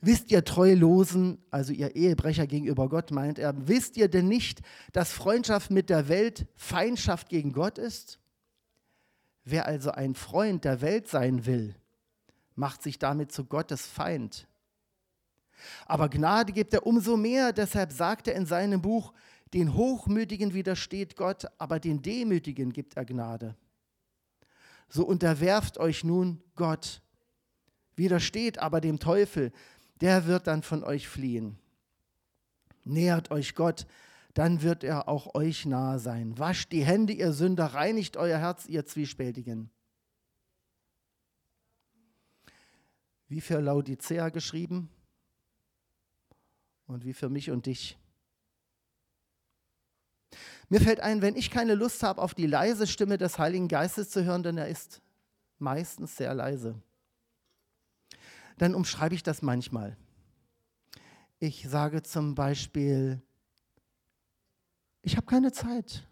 Wisst 0.00 0.30
ihr 0.30 0.44
Treulosen, 0.44 1.38
also 1.50 1.72
ihr 1.72 1.96
Ehebrecher 1.96 2.46
gegenüber 2.46 2.88
Gott, 2.88 3.10
meint 3.10 3.38
er, 3.38 3.66
wisst 3.66 3.96
ihr 3.96 4.08
denn 4.08 4.28
nicht, 4.28 4.60
dass 4.92 5.12
Freundschaft 5.12 5.70
mit 5.70 5.90
der 5.90 6.08
Welt 6.08 6.46
Feindschaft 6.54 7.28
gegen 7.28 7.52
Gott 7.52 7.78
ist? 7.78 8.20
Wer 9.44 9.66
also 9.66 9.90
ein 9.90 10.14
Freund 10.14 10.64
der 10.64 10.82
Welt 10.82 11.08
sein 11.08 11.46
will, 11.46 11.74
macht 12.54 12.82
sich 12.82 12.98
damit 12.98 13.32
zu 13.32 13.44
Gottes 13.44 13.86
Feind. 13.86 14.46
Aber 15.86 16.08
Gnade 16.08 16.52
gibt 16.52 16.74
er 16.74 16.86
umso 16.86 17.16
mehr, 17.16 17.52
deshalb 17.52 17.90
sagt 17.90 18.28
er 18.28 18.34
in 18.36 18.46
seinem 18.46 18.80
Buch, 18.80 19.12
den 19.54 19.74
Hochmütigen 19.74 20.54
widersteht 20.54 21.16
Gott, 21.16 21.46
aber 21.58 21.80
den 21.80 22.02
Demütigen 22.02 22.72
gibt 22.72 22.96
er 22.96 23.04
Gnade. 23.04 23.56
So 24.88 25.04
unterwerft 25.04 25.78
euch 25.78 26.04
nun 26.04 26.42
Gott, 26.54 27.02
widersteht 27.96 28.58
aber 28.58 28.80
dem 28.80 28.98
Teufel, 28.98 29.52
der 30.00 30.26
wird 30.26 30.46
dann 30.46 30.62
von 30.62 30.84
euch 30.84 31.08
fliehen. 31.08 31.58
Nähert 32.84 33.30
euch 33.30 33.54
Gott, 33.54 33.86
dann 34.34 34.62
wird 34.62 34.84
er 34.84 35.08
auch 35.08 35.34
euch 35.34 35.66
nahe 35.66 35.98
sein. 35.98 36.38
Wascht 36.38 36.72
die 36.72 36.84
Hände, 36.84 37.12
ihr 37.12 37.32
Sünder, 37.32 37.66
reinigt 37.66 38.16
euer 38.16 38.38
Herz, 38.38 38.66
ihr 38.66 38.86
Zwiespältigen. 38.86 39.70
Wie 43.26 43.40
für 43.40 43.60
Laodicea 43.60 44.30
geschrieben 44.30 44.88
und 46.86 47.04
wie 47.04 47.12
für 47.12 47.28
mich 47.28 47.50
und 47.50 47.66
dich. 47.66 47.98
Mir 50.68 50.80
fällt 50.80 51.00
ein, 51.00 51.22
wenn 51.22 51.36
ich 51.36 51.50
keine 51.50 51.74
Lust 51.74 52.02
habe, 52.02 52.20
auf 52.20 52.34
die 52.34 52.46
leise 52.46 52.86
Stimme 52.86 53.18
des 53.18 53.38
Heiligen 53.38 53.68
Geistes 53.68 54.10
zu 54.10 54.24
hören, 54.24 54.42
denn 54.42 54.58
er 54.58 54.68
ist 54.68 55.00
meistens 55.58 56.16
sehr 56.16 56.34
leise 56.34 56.82
dann 58.58 58.74
umschreibe 58.74 59.14
ich 59.14 59.22
das 59.22 59.42
manchmal. 59.42 59.96
Ich 61.38 61.68
sage 61.68 62.02
zum 62.02 62.34
Beispiel, 62.34 63.22
ich 65.02 65.16
habe 65.16 65.26
keine 65.26 65.52
Zeit. 65.52 66.06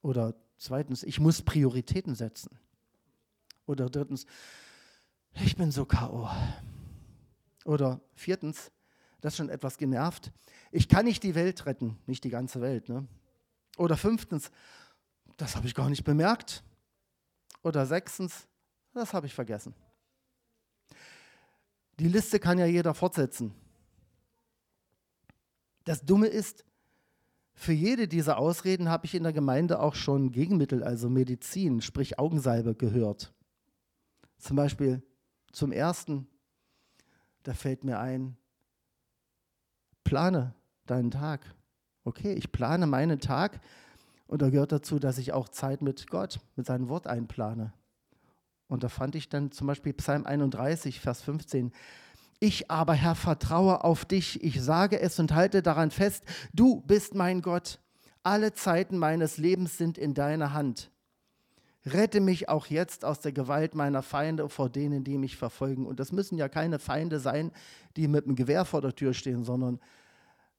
Oder 0.00 0.34
zweitens, 0.56 1.02
ich 1.02 1.20
muss 1.20 1.42
Prioritäten 1.42 2.14
setzen. 2.14 2.58
Oder 3.66 3.88
drittens, 3.88 4.26
ich 5.34 5.56
bin 5.56 5.70
so 5.70 5.84
KO. 5.84 6.28
Oder 7.64 8.00
viertens, 8.14 8.72
das 9.22 9.32
ist 9.32 9.36
schon 9.38 9.48
etwas 9.48 9.78
genervt, 9.78 10.32
ich 10.72 10.88
kann 10.88 11.06
nicht 11.06 11.22
die 11.22 11.34
Welt 11.34 11.64
retten, 11.64 11.96
nicht 12.06 12.24
die 12.24 12.28
ganze 12.28 12.60
Welt. 12.60 12.88
Ne? 12.88 13.06
Oder 13.78 13.96
fünftens, 13.96 14.50
das 15.36 15.56
habe 15.56 15.66
ich 15.66 15.74
gar 15.74 15.88
nicht 15.88 16.04
bemerkt. 16.04 16.62
Oder 17.62 17.86
sechstens, 17.86 18.48
das 18.92 19.14
habe 19.14 19.26
ich 19.26 19.34
vergessen. 19.34 19.74
Die 22.00 22.08
Liste 22.08 22.40
kann 22.40 22.58
ja 22.58 22.66
jeder 22.66 22.94
fortsetzen. 22.94 23.54
Das 25.84 26.04
Dumme 26.04 26.26
ist, 26.26 26.64
für 27.54 27.72
jede 27.72 28.08
dieser 28.08 28.38
Ausreden 28.38 28.88
habe 28.88 29.06
ich 29.06 29.14
in 29.14 29.22
der 29.22 29.32
Gemeinde 29.32 29.78
auch 29.78 29.94
schon 29.94 30.32
Gegenmittel, 30.32 30.82
also 30.82 31.08
Medizin, 31.08 31.80
sprich 31.80 32.18
Augensalbe, 32.18 32.74
gehört. 32.74 33.32
Zum 34.38 34.56
Beispiel 34.56 35.02
zum 35.52 35.70
ersten, 35.70 36.26
da 37.44 37.54
fällt 37.54 37.84
mir 37.84 38.00
ein, 38.00 38.36
plane 40.12 40.52
deinen 40.84 41.10
Tag. 41.10 41.40
Okay, 42.04 42.34
ich 42.34 42.52
plane 42.52 42.86
meinen 42.86 43.18
Tag 43.18 43.62
und 44.26 44.42
da 44.42 44.50
gehört 44.50 44.70
dazu, 44.70 44.98
dass 44.98 45.16
ich 45.16 45.32
auch 45.32 45.48
Zeit 45.48 45.80
mit 45.80 46.06
Gott, 46.10 46.38
mit 46.54 46.66
seinem 46.66 46.90
Wort 46.90 47.06
einplane. 47.06 47.72
Und 48.68 48.84
da 48.84 48.90
fand 48.90 49.14
ich 49.14 49.30
dann 49.30 49.52
zum 49.52 49.68
Beispiel 49.68 49.94
Psalm 49.94 50.26
31, 50.26 51.00
Vers 51.00 51.22
15. 51.22 51.72
Ich 52.40 52.70
aber, 52.70 52.92
Herr, 52.92 53.14
vertraue 53.14 53.84
auf 53.84 54.04
dich. 54.04 54.44
Ich 54.44 54.60
sage 54.60 55.00
es 55.00 55.18
und 55.18 55.32
halte 55.32 55.62
daran 55.62 55.90
fest. 55.90 56.24
Du 56.52 56.82
bist 56.82 57.14
mein 57.14 57.40
Gott. 57.40 57.80
Alle 58.22 58.52
Zeiten 58.52 58.98
meines 58.98 59.38
Lebens 59.38 59.78
sind 59.78 59.96
in 59.96 60.12
deiner 60.12 60.52
Hand. 60.52 60.90
Rette 61.86 62.20
mich 62.20 62.50
auch 62.50 62.66
jetzt 62.66 63.06
aus 63.06 63.20
der 63.20 63.32
Gewalt 63.32 63.74
meiner 63.74 64.02
Feinde 64.02 64.50
vor 64.50 64.68
denen, 64.68 65.04
die 65.04 65.16
mich 65.16 65.38
verfolgen. 65.38 65.86
Und 65.86 66.00
das 66.00 66.12
müssen 66.12 66.36
ja 66.36 66.50
keine 66.50 66.78
Feinde 66.78 67.18
sein, 67.18 67.50
die 67.96 68.08
mit 68.08 68.26
dem 68.26 68.36
Gewehr 68.36 68.66
vor 68.66 68.82
der 68.82 68.94
Tür 68.94 69.14
stehen, 69.14 69.42
sondern 69.42 69.80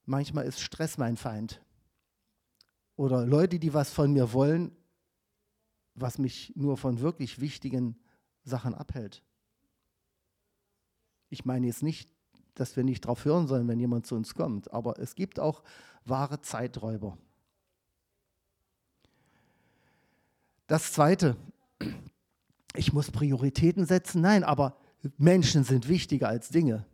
manchmal 0.06 0.46
ist 0.46 0.60
Stress 0.60 0.98
mein 0.98 1.18
Feind. 1.18 1.62
Oder 2.96 3.26
Leute, 3.26 3.60
die 3.60 3.74
was 3.74 3.90
von 3.90 4.14
mir 4.14 4.34
wollen, 4.34 4.76
was 5.96 6.18
mich 6.18 6.54
nur 6.56 6.78
von 6.78 7.00
wirklich 7.00 7.40
wichtigen 7.40 7.98
Sachen 8.44 8.74
abhält. 8.74 9.24
Ich 11.30 11.46
meine 11.46 11.68
jetzt 11.68 11.84
nicht, 11.84 12.10
dass 12.56 12.76
wir 12.76 12.84
nicht 12.84 13.06
darauf 13.06 13.26
hören 13.26 13.48
sollen, 13.48 13.68
wenn 13.68 13.80
jemand 13.80 14.06
zu 14.06 14.16
uns 14.16 14.36
kommt, 14.36 14.72
aber 14.72 15.00
es 15.00 15.16
gibt 15.16 15.40
auch 15.40 15.64
wahre 16.06 16.42
Zeiträuber. 16.42 17.18
Das 20.68 20.94
Zweite, 20.94 21.36
ich 22.76 22.94
muss 22.94 23.12
Prioritäten 23.12 23.86
setzen. 23.86 24.22
Nein, 24.22 24.44
aber 24.44 24.78
Menschen 25.18 25.64
sind 25.64 25.88
wichtiger 25.88 26.30
als 26.30 26.50
Dinge. 26.50 26.86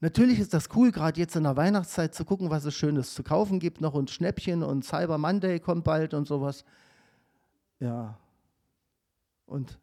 Natürlich 0.00 0.38
ist 0.38 0.54
das 0.54 0.68
cool, 0.76 0.92
gerade 0.92 1.18
jetzt 1.18 1.34
in 1.34 1.42
der 1.42 1.56
Weihnachtszeit 1.56 2.14
zu 2.14 2.24
gucken, 2.24 2.50
was 2.50 2.64
es 2.64 2.74
Schönes 2.74 3.14
zu 3.14 3.24
kaufen 3.24 3.58
gibt 3.58 3.80
noch 3.80 3.94
und 3.94 4.10
Schnäppchen 4.10 4.62
und 4.62 4.84
Cyber 4.84 5.18
Monday 5.18 5.58
kommt 5.58 5.84
bald 5.84 6.14
und 6.14 6.28
sowas. 6.28 6.64
Ja. 7.80 8.18
Und 9.46 9.78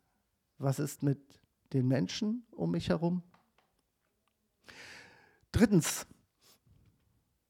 was 0.58 0.80
ist 0.80 1.04
mit 1.04 1.20
den 1.74 1.88
Menschen 1.88 2.46
um 2.52 2.72
mich 2.72 2.90
herum? 2.90 3.24
Drittens, 5.52 6.06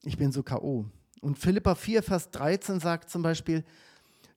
ich 0.02 0.16
bin 0.16 0.32
so 0.32 0.42
K.O. 0.42 0.86
Und 1.20 1.38
Philippa 1.38 1.74
4, 1.74 2.02
Vers 2.02 2.30
13 2.30 2.80
sagt 2.80 3.10
zum 3.10 3.22
Beispiel, 3.22 3.64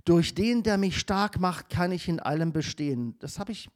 durch 0.06 0.34
den, 0.34 0.64
der 0.64 0.78
mich 0.78 1.00
stark 1.00 1.40
macht, 1.40 1.70
kann 1.70 1.92
ich 1.92 2.08
in 2.08 2.20
allem 2.20 2.52
bestehen. 2.52 3.16
Das 3.20 3.40
habe 3.40 3.52
ich 3.52 3.70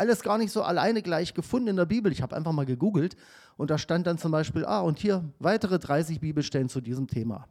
alles 0.00 0.22
gar 0.22 0.38
nicht 0.38 0.50
so 0.50 0.62
alleine 0.62 1.02
gleich 1.02 1.34
gefunden 1.34 1.68
in 1.68 1.76
der 1.76 1.84
Bibel. 1.84 2.10
Ich 2.10 2.22
habe 2.22 2.34
einfach 2.34 2.52
mal 2.52 2.64
gegoogelt 2.64 3.16
und 3.58 3.70
da 3.70 3.76
stand 3.76 4.06
dann 4.06 4.16
zum 4.16 4.32
Beispiel, 4.32 4.64
ah, 4.64 4.80
und 4.80 4.98
hier 4.98 5.30
weitere 5.38 5.78
30 5.78 6.20
Bibelstellen 6.20 6.70
zu 6.70 6.80
diesem 6.80 7.06
Thema. 7.06 7.46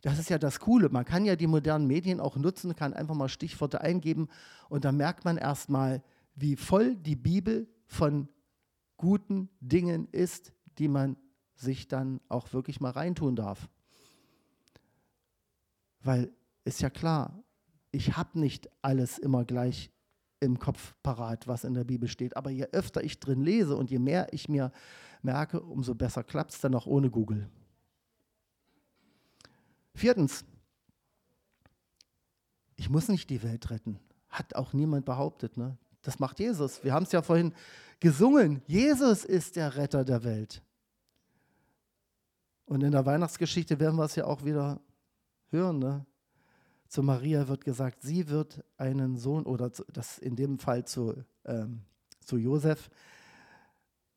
Das 0.00 0.18
ist 0.18 0.30
ja 0.30 0.38
das 0.38 0.60
Coole. 0.60 0.90
Man 0.90 1.04
kann 1.04 1.24
ja 1.24 1.34
die 1.34 1.48
modernen 1.48 1.88
Medien 1.88 2.20
auch 2.20 2.36
nutzen, 2.36 2.76
kann 2.76 2.94
einfach 2.94 3.14
mal 3.16 3.28
Stichworte 3.28 3.80
eingeben 3.80 4.28
und 4.68 4.84
dann 4.84 4.96
merkt 4.96 5.24
man 5.24 5.36
erstmal, 5.36 6.02
wie 6.36 6.54
voll 6.56 6.94
die 6.94 7.16
Bibel 7.16 7.66
von 7.86 8.28
guten 8.96 9.48
Dingen 9.60 10.08
ist, 10.12 10.52
die 10.78 10.88
man 10.88 11.16
sich 11.56 11.88
dann 11.88 12.20
auch 12.28 12.52
wirklich 12.52 12.80
mal 12.80 12.90
reintun 12.90 13.34
darf. 13.34 13.68
Weil 16.00 16.32
ist 16.64 16.80
ja 16.80 16.90
klar, 16.90 17.42
ich 17.90 18.16
habe 18.16 18.38
nicht 18.38 18.68
alles 18.82 19.18
immer 19.18 19.44
gleich 19.44 19.90
im 20.44 20.58
Kopf 20.58 20.94
parat, 21.02 21.48
was 21.48 21.64
in 21.64 21.74
der 21.74 21.84
Bibel 21.84 22.08
steht. 22.08 22.36
Aber 22.36 22.50
je 22.50 22.66
öfter 22.72 23.02
ich 23.02 23.18
drin 23.18 23.42
lese 23.42 23.76
und 23.76 23.90
je 23.90 23.98
mehr 23.98 24.32
ich 24.32 24.48
mir 24.48 24.72
merke, 25.22 25.60
umso 25.60 25.94
besser 25.94 26.22
klappt 26.22 26.52
es 26.52 26.60
dann 26.60 26.74
auch 26.74 26.86
ohne 26.86 27.10
Google. 27.10 27.48
Viertens, 29.94 30.44
ich 32.76 32.90
muss 32.90 33.08
nicht 33.08 33.30
die 33.30 33.42
Welt 33.42 33.70
retten. 33.70 33.98
Hat 34.28 34.54
auch 34.54 34.72
niemand 34.72 35.04
behauptet. 35.04 35.56
Ne? 35.56 35.78
Das 36.02 36.18
macht 36.18 36.40
Jesus. 36.40 36.82
Wir 36.82 36.92
haben 36.92 37.04
es 37.04 37.12
ja 37.12 37.22
vorhin 37.22 37.54
gesungen. 38.00 38.62
Jesus 38.66 39.24
ist 39.24 39.56
der 39.56 39.76
Retter 39.76 40.04
der 40.04 40.24
Welt. 40.24 40.62
Und 42.66 42.82
in 42.82 42.92
der 42.92 43.06
Weihnachtsgeschichte 43.06 43.78
werden 43.78 43.96
wir 43.96 44.04
es 44.04 44.16
ja 44.16 44.24
auch 44.24 44.44
wieder 44.44 44.80
hören. 45.50 45.78
Ne? 45.78 46.06
Zu 46.94 47.02
Maria 47.02 47.48
wird 47.48 47.64
gesagt, 47.64 48.02
sie 48.02 48.28
wird 48.28 48.62
einen 48.76 49.16
Sohn, 49.16 49.46
oder 49.46 49.72
zu, 49.72 49.82
das 49.92 50.16
in 50.16 50.36
dem 50.36 50.60
Fall 50.60 50.84
zu, 50.84 51.24
ähm, 51.44 51.80
zu 52.20 52.36
Josef, 52.36 52.88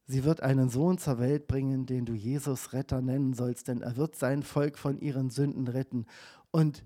sie 0.05 0.23
wird 0.23 0.41
einen 0.41 0.69
Sohn 0.69 0.99
zur 0.99 1.17
Welt 1.17 1.47
bringen, 1.47 1.87
den 1.87 2.05
du 2.05 2.13
Jesus 2.13 2.73
Retter 2.73 3.01
nennen 3.01 3.33
sollst, 3.33 3.67
denn 3.67 3.81
er 3.81 3.97
wird 3.97 4.15
sein 4.15 4.43
Volk 4.43 4.77
von 4.77 4.99
ihren 4.99 5.31
Sünden 5.31 5.67
retten. 5.67 6.05
Und 6.51 6.85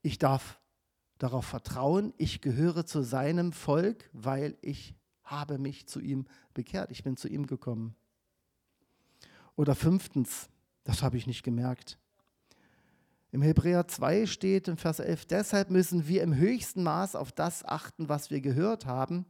ich 0.00 0.18
darf 0.18 0.60
darauf 1.18 1.44
vertrauen, 1.44 2.14
ich 2.18 2.40
gehöre 2.40 2.86
zu 2.86 3.02
seinem 3.02 3.50
Volk, 3.50 4.08
weil 4.12 4.56
ich 4.62 4.94
habe 5.24 5.58
mich 5.58 5.88
zu 5.88 5.98
ihm 5.98 6.26
bekehrt, 6.54 6.92
ich 6.92 7.02
bin 7.02 7.16
zu 7.16 7.26
ihm 7.26 7.48
gekommen. 7.48 7.96
Oder 9.56 9.74
fünftens, 9.74 10.48
das 10.84 11.02
habe 11.02 11.16
ich 11.16 11.26
nicht 11.26 11.42
gemerkt. 11.42 11.98
Im 13.36 13.42
Hebräer 13.42 13.86
2 13.86 14.24
steht 14.24 14.66
in 14.66 14.78
Vers 14.78 14.98
11, 14.98 15.26
deshalb 15.26 15.68
müssen 15.68 16.08
wir 16.08 16.22
im 16.22 16.34
höchsten 16.34 16.82
Maß 16.82 17.14
auf 17.14 17.32
das 17.32 17.66
achten, 17.66 18.08
was 18.08 18.30
wir 18.30 18.40
gehört 18.40 18.86
haben, 18.86 19.26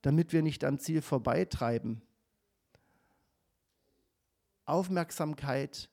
damit 0.00 0.32
wir 0.32 0.40
nicht 0.40 0.64
am 0.64 0.78
Ziel 0.78 1.02
vorbeitreiben. 1.02 2.00
Aufmerksamkeit, 4.64 5.90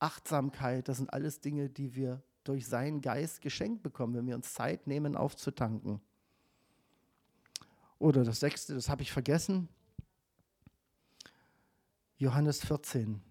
Achtsamkeit, 0.00 0.88
das 0.88 0.96
sind 0.96 1.12
alles 1.12 1.40
Dinge, 1.40 1.68
die 1.70 1.94
wir 1.94 2.20
durch 2.42 2.66
seinen 2.66 3.00
Geist 3.00 3.42
geschenkt 3.42 3.84
bekommen, 3.84 4.14
wenn 4.14 4.26
wir 4.26 4.34
uns 4.34 4.52
Zeit 4.52 4.88
nehmen, 4.88 5.14
aufzutanken. 5.14 6.00
Oder 8.00 8.24
das 8.24 8.40
sechste, 8.40 8.74
das 8.74 8.88
habe 8.88 9.02
ich 9.02 9.12
vergessen. 9.12 9.68
Johannes 12.16 12.64
14. 12.64 13.29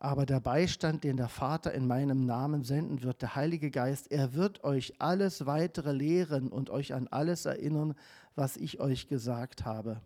Aber 0.00 0.26
der 0.26 0.38
Beistand, 0.38 1.02
den 1.02 1.16
der 1.16 1.28
Vater 1.28 1.72
in 1.74 1.86
meinem 1.86 2.24
Namen 2.24 2.62
senden 2.62 3.02
wird, 3.02 3.20
der 3.20 3.34
Heilige 3.34 3.70
Geist, 3.70 4.12
er 4.12 4.32
wird 4.32 4.62
euch 4.62 5.00
alles 5.00 5.44
weitere 5.44 5.90
lehren 5.92 6.48
und 6.52 6.70
euch 6.70 6.94
an 6.94 7.08
alles 7.08 7.46
erinnern, 7.46 7.94
was 8.36 8.56
ich 8.56 8.78
euch 8.78 9.08
gesagt 9.08 9.64
habe. 9.64 10.00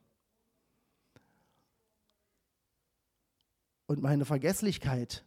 Und 3.86 4.00
meine 4.00 4.24
Vergesslichkeit 4.24 5.26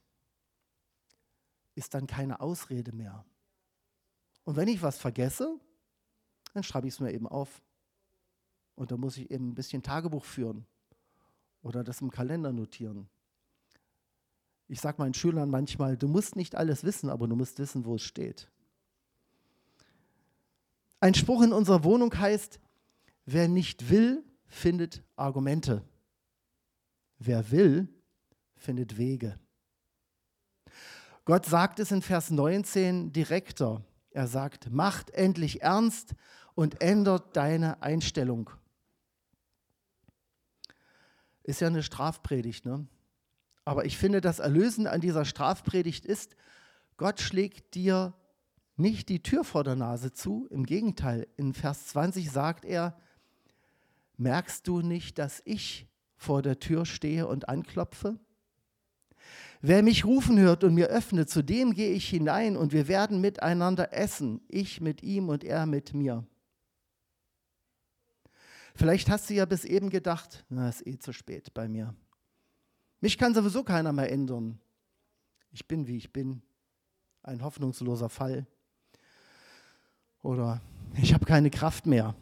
ist 1.76 1.94
dann 1.94 2.08
keine 2.08 2.40
Ausrede 2.40 2.92
mehr. 2.92 3.24
Und 4.46 4.56
wenn 4.56 4.68
ich 4.68 4.82
was 4.82 4.98
vergesse, 4.98 5.60
dann 6.54 6.64
schreibe 6.64 6.88
ich 6.88 6.96
es 6.96 7.00
mir 7.00 7.12
eben 7.12 7.28
auf. 7.28 7.62
Und 8.74 8.92
dann 8.92 9.00
muss 9.00 9.18
ich 9.18 9.30
eben 9.30 9.50
ein 9.50 9.56
bisschen 9.56 9.84
Tagebuch 9.84 10.26
führen 10.26 10.66
oder 11.62 11.84
das 11.84 12.02
im 12.02 12.10
Kalender 12.10 12.52
notieren. 12.52 13.08
Ich 14.68 14.82
sage 14.82 14.98
meinen 15.00 15.14
Schülern 15.14 15.50
manchmal, 15.50 15.98
du 15.98 16.08
musst 16.08 16.36
nicht 16.36 16.56
alles 16.56 16.84
wissen, 16.84 17.10
aber 17.10 17.28
du 17.28 17.36
musst 17.36 17.60
wissen, 17.60 17.86
wo 17.86 17.96
es 17.96 18.02
steht. 18.02 18.50
Ein 21.00 21.14
Spruch 21.14 21.44
in 21.44 21.54
unserer 21.54 21.84
Wohnung 21.84 22.18
heißt, 22.18 22.60
wer 23.26 23.48
nicht 23.48 23.90
will, 23.90 24.24
findet 24.48 25.04
Argumente. 25.16 25.84
Wer 27.20 27.52
will, 27.52 27.88
findet 28.56 28.98
Wege. 28.98 29.40
Gott 31.26 31.46
sagt 31.46 31.80
es 31.80 31.92
in 31.92 32.02
Vers 32.02 32.32
19 32.32 33.12
direkter. 33.12 33.84
Er 34.12 34.28
sagt, 34.28 34.72
macht 34.72 35.12
endlich 35.12 35.62
ernst 35.62 36.16
und 36.54 36.82
ändert 36.82 37.36
deine 37.36 37.82
Einstellung. 37.82 38.50
Ist 41.44 41.62
ja 41.62 41.68
eine 41.68 41.84
Strafpredigt, 41.84 42.66
ne? 42.66 42.88
Aber 43.66 43.86
ich 43.86 43.98
finde, 43.98 44.22
das 44.22 44.40
Erlösende 44.40 44.92
an 44.92 45.02
dieser 45.02 45.26
Strafpredigt 45.26 46.06
ist, 46.06 46.36
Gott 46.98 47.20
schlägt 47.20 47.74
dir 47.74 48.14
nicht 48.78 49.10
die 49.10 49.24
Tür 49.24 49.44
vor 49.44 49.64
der 49.64 49.76
Nase 49.76 50.14
zu. 50.14 50.48
Im 50.52 50.66
Gegenteil, 50.66 51.28
in 51.36 51.54
Vers 51.54 51.88
20 51.88 52.32
sagt 52.32 52.64
er, 52.64 52.98
merkst 54.18 54.68
du 54.68 54.82
nicht, 54.82 55.18
dass 55.18 55.42
ich 55.46 55.88
vor 56.16 56.42
der 56.42 56.60
Tür 56.60 56.86
stehe 56.86 57.28
und 57.28 57.50
anklopfe? 57.50 58.20
Wer 59.62 59.82
mich 59.82 60.06
rufen 60.06 60.38
hört 60.38 60.64
und 60.64 60.76
mir 60.76 60.88
öffnet, 60.88 61.30
zu 61.30 61.42
dem 61.42 61.74
gehe 61.74 61.94
ich 61.94 62.08
hinein 62.08 62.56
und 62.56 62.72
wir 62.72 62.88
werden 62.88 63.20
miteinander 63.20 63.94
essen, 63.94 64.42
ich 64.48 64.80
mit 64.80 65.02
ihm 65.02 65.30
und 65.30 65.44
er 65.44 65.66
mit 65.66 65.94
mir. 65.94 66.26
Vielleicht 68.76 69.10
hast 69.10 69.30
du 69.30 69.34
ja 69.34 69.46
bis 69.46 69.66
eben 69.66 69.90
gedacht, 69.90 70.46
na, 70.50 70.70
ist 70.70 70.86
eh 70.86 71.00
zu 71.00 71.14
spät 71.14 71.54
bei 71.54 71.68
mir. 71.68 71.96
Mich 73.02 73.18
kann 73.18 73.34
sowieso 73.34 73.64
keiner 73.64 73.92
mehr 73.92 74.12
ändern. 74.12 74.60
Ich 75.52 75.68
bin, 75.68 75.88
wie 75.88 75.98
ich 75.98 76.12
bin. 76.12 76.42
Ein 77.24 77.44
hoffnungsloser 77.44 78.10
Fall. 78.10 78.46
Oder 80.22 80.62
ich 81.02 81.14
habe 81.14 81.26
keine 81.26 81.50
Kraft 81.50 81.86
mehr. 81.86 82.16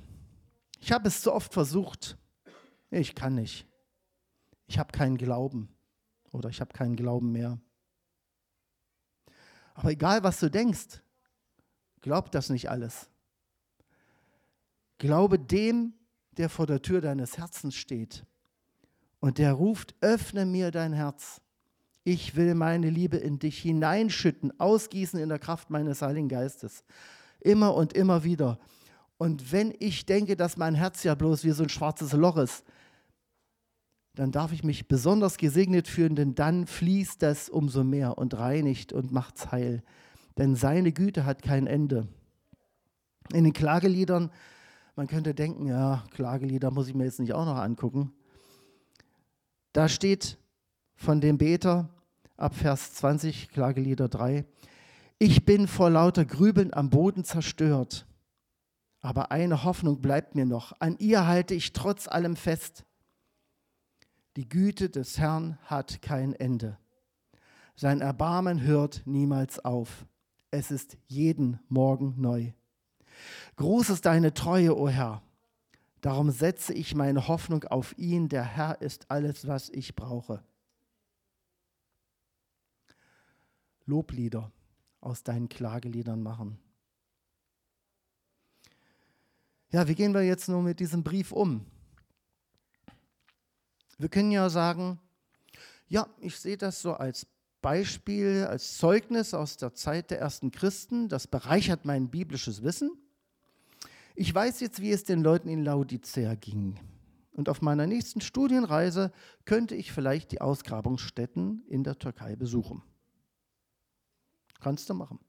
Ich 0.79 0.91
habe 0.91 1.07
es 1.07 1.21
so 1.21 1.33
oft 1.33 1.53
versucht. 1.53 2.17
Ich 2.89 3.15
kann 3.15 3.35
nicht. 3.35 3.65
Ich 4.67 4.77
habe 4.77 4.91
keinen 4.91 5.17
Glauben. 5.17 5.69
Oder 6.31 6.49
ich 6.49 6.61
habe 6.61 6.73
keinen 6.73 6.95
Glauben 6.95 7.31
mehr. 7.31 7.59
Aber 9.73 9.91
egal, 9.91 10.23
was 10.23 10.39
du 10.39 10.49
denkst, 10.49 11.01
glaub 12.01 12.31
das 12.31 12.49
nicht 12.49 12.69
alles. 12.69 13.09
Glaube 14.97 15.39
dem, 15.39 15.93
der 16.31 16.49
vor 16.49 16.67
der 16.67 16.81
Tür 16.81 17.01
deines 17.01 17.37
Herzens 17.37 17.75
steht 17.75 18.25
und 19.23 19.37
der 19.37 19.53
ruft, 19.53 19.95
öffne 20.01 20.45
mir 20.45 20.69
dein 20.69 20.91
Herz. 20.91 21.39
Ich 22.03 22.35
will 22.35 22.55
meine 22.55 22.89
Liebe 22.89 23.15
in 23.15 23.39
dich 23.39 23.57
hineinschütten, 23.59 24.59
ausgießen 24.59 25.17
in 25.17 25.29
der 25.29 25.39
Kraft 25.39 25.69
meines 25.69 26.01
Heiligen 26.01 26.27
Geistes. 26.27 26.83
Immer 27.39 27.73
und 27.73 27.93
immer 27.93 28.25
wieder. 28.25 28.59
Und 29.17 29.53
wenn 29.53 29.73
ich 29.79 30.05
denke, 30.05 30.35
dass 30.35 30.57
mein 30.57 30.75
Herz 30.75 31.05
ja 31.05 31.15
bloß 31.15 31.45
wie 31.45 31.51
so 31.51 31.63
ein 31.63 31.69
schwarzes 31.69 32.11
Loch 32.11 32.35
ist, 32.35 32.65
dann 34.13 34.33
darf 34.33 34.51
ich 34.51 34.65
mich 34.65 34.89
besonders 34.89 35.37
gesegnet 35.37 35.87
fühlen, 35.87 36.17
denn 36.17 36.35
dann 36.35 36.67
fließt 36.67 37.21
das 37.21 37.47
umso 37.47 37.85
mehr 37.85 38.17
und 38.17 38.37
reinigt 38.37 38.91
und 38.91 39.13
macht's 39.13 39.53
heil. 39.53 39.83
Denn 40.37 40.57
seine 40.57 40.91
Güte 40.91 41.23
hat 41.23 41.41
kein 41.41 41.65
Ende. 41.65 42.09
In 43.31 43.45
den 43.45 43.53
Klageliedern, 43.53 44.31
man 44.97 45.07
könnte 45.07 45.33
denken, 45.33 45.65
ja, 45.67 46.03
Klagelieder 46.11 46.71
muss 46.71 46.89
ich 46.89 46.93
mir 46.93 47.05
jetzt 47.05 47.21
nicht 47.21 47.31
auch 47.31 47.45
noch 47.45 47.55
angucken. 47.55 48.11
Da 49.73 49.89
steht 49.89 50.37
von 50.95 51.19
dem 51.19 51.39
Beter 51.39 51.89
ab 52.37 52.55
Vers 52.55 52.93
20, 52.93 53.49
Klagelieder 53.49 54.07
3, 54.07 54.45
ich 55.17 55.45
bin 55.45 55.67
vor 55.67 55.89
lauter 55.89 56.25
Grübeln 56.25 56.73
am 56.73 56.89
Boden 56.89 57.23
zerstört, 57.23 58.05
aber 59.01 59.31
eine 59.31 59.63
Hoffnung 59.63 59.99
bleibt 60.01 60.35
mir 60.35 60.45
noch, 60.45 60.73
an 60.79 60.95
ihr 60.99 61.25
halte 61.25 61.55
ich 61.55 61.73
trotz 61.73 62.07
allem 62.07 62.35
fest. 62.35 62.85
Die 64.35 64.47
Güte 64.47 64.89
des 64.89 65.17
Herrn 65.17 65.57
hat 65.65 66.01
kein 66.01 66.33
Ende. 66.33 66.77
Sein 67.75 68.01
Erbarmen 68.01 68.61
hört 68.61 69.01
niemals 69.05 69.63
auf. 69.63 70.05
Es 70.51 70.69
ist 70.69 70.97
jeden 71.07 71.59
Morgen 71.67 72.15
neu. 72.17 72.51
Groß 73.55 73.89
ist 73.89 74.05
deine 74.05 74.33
Treue, 74.33 74.77
o 74.77 74.87
Herr. 74.87 75.23
Darum 76.03 76.31
setze 76.31 76.73
ich 76.73 76.95
meine 76.95 77.29
Hoffnung 77.29 77.63
auf 77.63 77.97
ihn. 77.97 78.27
Der 78.27 78.43
Herr 78.43 78.81
ist 78.81 79.09
alles, 79.09 79.47
was 79.47 79.69
ich 79.69 79.95
brauche. 79.95 80.43
Loblieder 83.85 84.51
aus 84.99 85.23
deinen 85.23 85.47
Klageliedern 85.47 86.21
machen. 86.21 86.59
Ja, 89.71 89.87
wie 89.87 89.95
gehen 89.95 90.13
wir 90.13 90.23
jetzt 90.23 90.49
nur 90.49 90.61
mit 90.61 90.81
diesem 90.81 91.05
Brief 91.05 91.31
um? 91.31 91.65
Wir 93.97 94.09
können 94.09 94.31
ja 94.31 94.49
sagen, 94.49 94.99
ja, 95.87 96.09
ich 96.19 96.37
sehe 96.37 96.57
das 96.57 96.81
so 96.81 96.95
als 96.95 97.27
Beispiel, 97.61 98.45
als 98.49 98.77
Zeugnis 98.77 99.33
aus 99.33 99.55
der 99.55 99.73
Zeit 99.73 100.11
der 100.11 100.19
ersten 100.19 100.51
Christen. 100.51 101.07
Das 101.07 101.27
bereichert 101.27 101.85
mein 101.85 102.09
biblisches 102.09 102.61
Wissen. 102.61 102.91
Ich 104.15 104.33
weiß 104.33 104.59
jetzt, 104.59 104.81
wie 104.81 104.91
es 104.91 105.03
den 105.03 105.21
Leuten 105.21 105.49
in 105.49 105.63
Laodicea 105.63 106.35
ging. 106.35 106.79
Und 107.31 107.49
auf 107.49 107.61
meiner 107.61 107.87
nächsten 107.87 108.21
Studienreise 108.21 109.11
könnte 109.45 109.75
ich 109.75 109.91
vielleicht 109.91 110.31
die 110.31 110.41
Ausgrabungsstätten 110.41 111.63
in 111.67 111.83
der 111.83 111.97
Türkei 111.97 112.35
besuchen. 112.35 112.83
Kannst 114.59 114.89
du 114.89 114.93
machen. 114.93 115.19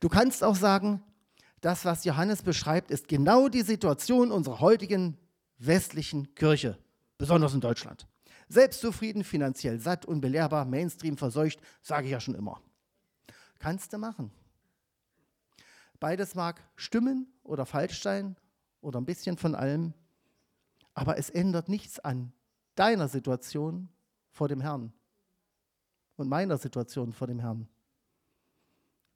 Du 0.00 0.08
kannst 0.08 0.42
auch 0.42 0.56
sagen, 0.56 1.02
das, 1.60 1.84
was 1.84 2.04
Johannes 2.04 2.42
beschreibt, 2.42 2.90
ist 2.90 3.08
genau 3.08 3.48
die 3.48 3.62
Situation 3.62 4.30
unserer 4.30 4.60
heutigen 4.60 5.16
westlichen 5.58 6.34
Kirche, 6.34 6.78
besonders 7.18 7.54
in 7.54 7.60
Deutschland. 7.60 8.06
Selbstzufrieden, 8.48 9.24
finanziell 9.24 9.78
satt, 9.78 10.06
unbelehrbar, 10.06 10.64
Mainstream 10.64 11.16
verseucht, 11.16 11.60
sage 11.82 12.06
ich 12.06 12.12
ja 12.12 12.20
schon 12.20 12.34
immer. 12.34 12.60
Kannst 13.58 13.92
du 13.92 13.98
machen. 13.98 14.30
Beides 16.00 16.34
mag 16.34 16.62
stimmen 16.76 17.26
oder 17.42 17.66
falsch 17.66 18.02
sein 18.02 18.36
oder 18.80 19.00
ein 19.00 19.06
bisschen 19.06 19.36
von 19.36 19.54
allem, 19.54 19.94
aber 20.94 21.18
es 21.18 21.30
ändert 21.30 21.68
nichts 21.68 21.98
an 21.98 22.32
deiner 22.74 23.08
Situation 23.08 23.88
vor 24.30 24.48
dem 24.48 24.60
Herrn 24.60 24.92
und 26.16 26.28
meiner 26.28 26.58
Situation 26.58 27.12
vor 27.12 27.26
dem 27.26 27.40
Herrn. 27.40 27.68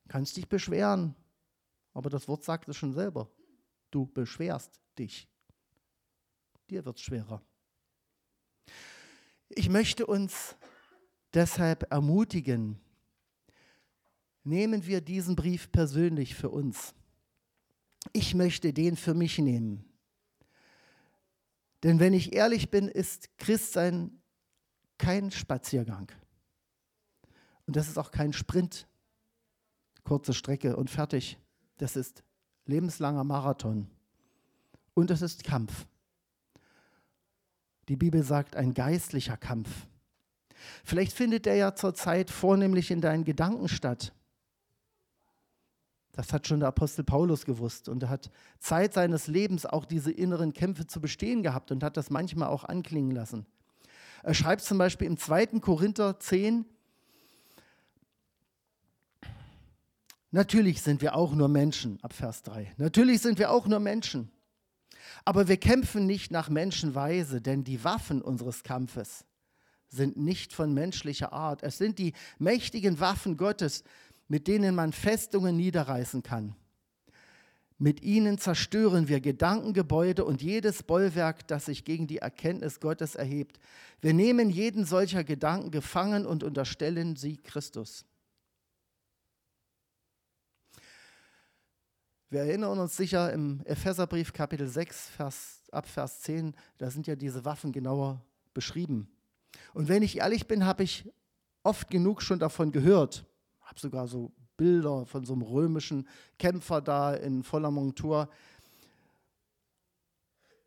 Kannst 0.09 0.37
dich 0.37 0.49
beschweren, 0.49 1.14
aber 1.95 2.11
das 2.11 2.27
Wort 2.29 2.45
sagt 2.45 2.68
es 2.68 2.77
schon 2.77 2.92
selber. 2.92 3.31
Du 3.90 4.07
beschwerst 4.07 4.81
dich. 4.99 5.29
Dir 6.71 6.85
wird 6.85 6.97
es 6.97 7.03
schwerer. 7.03 7.42
Ich 9.49 9.68
möchte 9.68 10.07
uns 10.07 10.57
deshalb 11.35 11.90
ermutigen, 11.92 12.81
nehmen 14.44 14.87
wir 14.87 15.00
diesen 15.00 15.37
Brief 15.37 15.70
persönlich 15.72 16.35
für 16.35 16.50
uns. 16.50 16.94
Ich 18.12 18.35
möchte 18.35 18.72
den 18.72 18.96
für 18.96 19.14
mich 19.14 19.38
nehmen. 19.38 19.85
Denn 21.83 22.00
wenn 22.00 22.14
ich 22.14 22.33
ehrlich 22.33 22.70
bin, 22.70 22.88
ist 22.88 23.37
Christsein 23.38 24.22
kein 24.98 25.31
Spaziergang. 25.31 26.11
Und 27.66 27.76
das 27.76 27.88
ist 27.88 27.98
auch 27.98 28.11
kein 28.11 28.33
Sprint 28.33 28.87
kurze 30.05 30.35
Strecke 30.35 30.76
und 30.76 30.90
fertig. 30.90 31.38
Das 31.78 31.96
ist 31.96 32.22
lebenslanger 32.66 33.24
Marathon. 33.24 33.88
Und 34.94 35.11
es 35.11 35.22
ist 35.22 35.44
Kampf. 35.44 35.87
Die 37.88 37.96
Bibel 37.96 38.22
sagt 38.22 38.57
ein 38.57 38.74
geistlicher 38.74 39.37
Kampf. 39.37 39.68
Vielleicht 40.85 41.12
findet 41.12 41.46
der 41.46 41.57
ja 41.57 41.74
zurzeit 41.74 42.31
vornehmlich 42.31 42.90
in 42.90 43.00
deinen 43.00 43.24
Gedanken 43.24 43.68
statt. 43.68 44.12
Das 46.12 46.33
hat 46.33 46.46
schon 46.46 46.61
der 46.61 46.68
Apostel 46.68 47.05
Paulus 47.05 47.46
gewusst 47.46 47.88
und 47.88 48.03
er 48.03 48.11
hat 48.11 48.31
Zeit 48.59 48.92
seines 48.92 49.29
Lebens 49.29 49.64
auch 49.64 49.87
diese 49.87 50.12
inneren 50.12 50.53
Kämpfe 50.53 50.87
zu 50.87 51.01
bestehen 51.01 51.42
gehabt 51.42 51.72
und 51.72 51.83
hat 51.83 51.96
das 51.96 52.11
manchmal 52.11 52.48
auch 52.48 52.64
anklingen 52.64 53.12
lassen. 53.12 53.46
Er 54.22 54.35
schreibt 54.35 54.62
zum 54.62 54.79
Beispiel 54.79 55.07
im 55.07 55.16
2. 55.16 55.46
Korinther 55.61 56.18
10, 56.18 56.66
Natürlich 60.35 60.81
sind 60.81 61.03
wir 61.03 61.14
auch 61.14 61.35
nur 61.35 61.48
Menschen, 61.48 61.98
ab 62.03 62.14
Vers 62.14 62.42
3. 62.42 62.72
Natürlich 62.79 63.20
sind 63.20 63.38
wir 63.38 63.51
auch 63.51 63.66
nur 63.66 63.81
Menschen. 63.81 64.31
Aber 65.27 65.46
wir 65.46 65.59
kämpfen 65.59 66.07
nicht 66.07 66.31
nach 66.31 66.48
Menschenweise, 66.48 67.42
denn 67.42 67.64
die 67.64 67.85
Waffen 67.85 68.22
unseres 68.22 68.62
Kampfes 68.62 69.27
sind 69.88 70.16
nicht 70.16 70.55
von 70.55 70.72
menschlicher 70.72 71.35
Art. 71.35 71.62
Es 71.62 71.77
sind 71.77 71.98
die 71.98 72.14
mächtigen 72.38 72.98
Waffen 72.98 73.37
Gottes, 73.37 73.85
mit 74.28 74.48
denen 74.48 74.74
man 74.74 74.92
Festungen 74.92 75.56
niederreißen 75.56 76.22
kann. 76.22 76.54
Mit 77.82 78.02
ihnen 78.02 78.38
zerstören 78.38 79.08
wir 79.08 79.20
Gedankengebäude 79.20 80.24
und 80.24 80.40
jedes 80.40 80.85
Bollwerk, 80.85 81.48
das 81.48 81.64
sich 81.66 81.85
gegen 81.85 82.06
die 82.06 82.18
Erkenntnis 82.18 82.78
Gottes 82.78 83.16
erhebt. 83.16 83.58
Wir 84.00 84.14
nehmen 84.14 84.50
jeden 84.50 84.85
solcher 84.85 85.24
Gedanken 85.24 85.72
gefangen 85.72 86.24
und 86.24 86.44
unterstellen 86.44 87.16
sie 87.16 87.38
Christus. 87.38 88.04
Wir 92.30 92.42
erinnern 92.42 92.78
uns 92.78 92.96
sicher 92.96 93.32
im 93.32 93.61
Epheserbrief 93.64 94.32
Kapitel 94.32 94.68
6, 94.68 95.08
Vers, 95.11 95.64
ab 95.72 95.87
Vers 95.87 96.20
10, 96.20 96.54
da 96.78 96.88
sind 96.88 97.06
ja 97.06 97.16
diese 97.16 97.44
Waffen 97.44 97.72
genauer 97.72 98.24
beschrieben. 98.54 99.08
Und 99.74 99.88
wenn 99.88 100.02
ich 100.02 100.18
ehrlich 100.18 100.46
bin, 100.46 100.64
habe 100.64 100.85
ich 100.85 101.11
oft 101.62 101.90
genug 101.90 102.22
schon 102.22 102.38
davon 102.38 102.72
gehört. 102.72 103.26
Habe 103.72 103.80
sogar 103.80 104.06
so 104.06 104.32
Bilder 104.56 105.06
von 105.06 105.24
so 105.24 105.32
einem 105.32 105.42
römischen 105.42 106.06
Kämpfer 106.38 106.80
da 106.80 107.14
in 107.14 107.42
voller 107.42 107.70
Montur. 107.70 108.28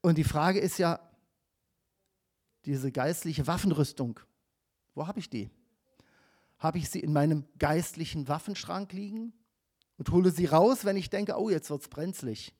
Und 0.02 0.18
die 0.18 0.24
Frage 0.24 0.60
ist 0.60 0.78
ja, 0.78 1.00
diese 2.66 2.92
geistliche 2.92 3.46
Waffenrüstung, 3.46 4.20
wo 4.96 5.08
habe 5.08 5.20
ich 5.20 5.30
die? 5.30 5.52
Habe 6.58 6.80
ich 6.80 6.90
sie 6.90 7.00
in 7.00 7.14
meinem 7.14 7.46
geistlichen 7.60 8.28
Waffenschrank 8.28 8.92
liegen? 8.92 9.34
und 9.98 10.12
hole 10.12 10.32
sie 10.32 10.46
raus, 10.46 10.86
wenn 10.86 10.98
ich 10.98 11.10
denke, 11.10 11.36
oh, 11.38 11.50
jetzt 11.50 11.70
wird 11.70 11.82
es 11.82 11.88
brenzlig. 11.88 12.54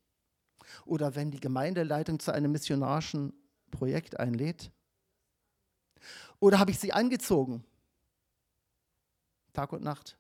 Oder 0.86 1.16
wenn 1.16 1.32
die 1.32 1.40
Gemeindeleitung 1.40 2.20
zu 2.20 2.34
einem 2.34 2.52
missionarischen 2.52 3.34
Projekt 3.72 4.20
einlädt. 4.20 4.72
Oder 6.40 6.60
habe 6.60 6.72
ich 6.72 6.80
sie 6.80 6.94
angezogen? 6.94 7.64
Tag 9.54 9.74
und 9.74 9.84
Nacht. 9.84 10.18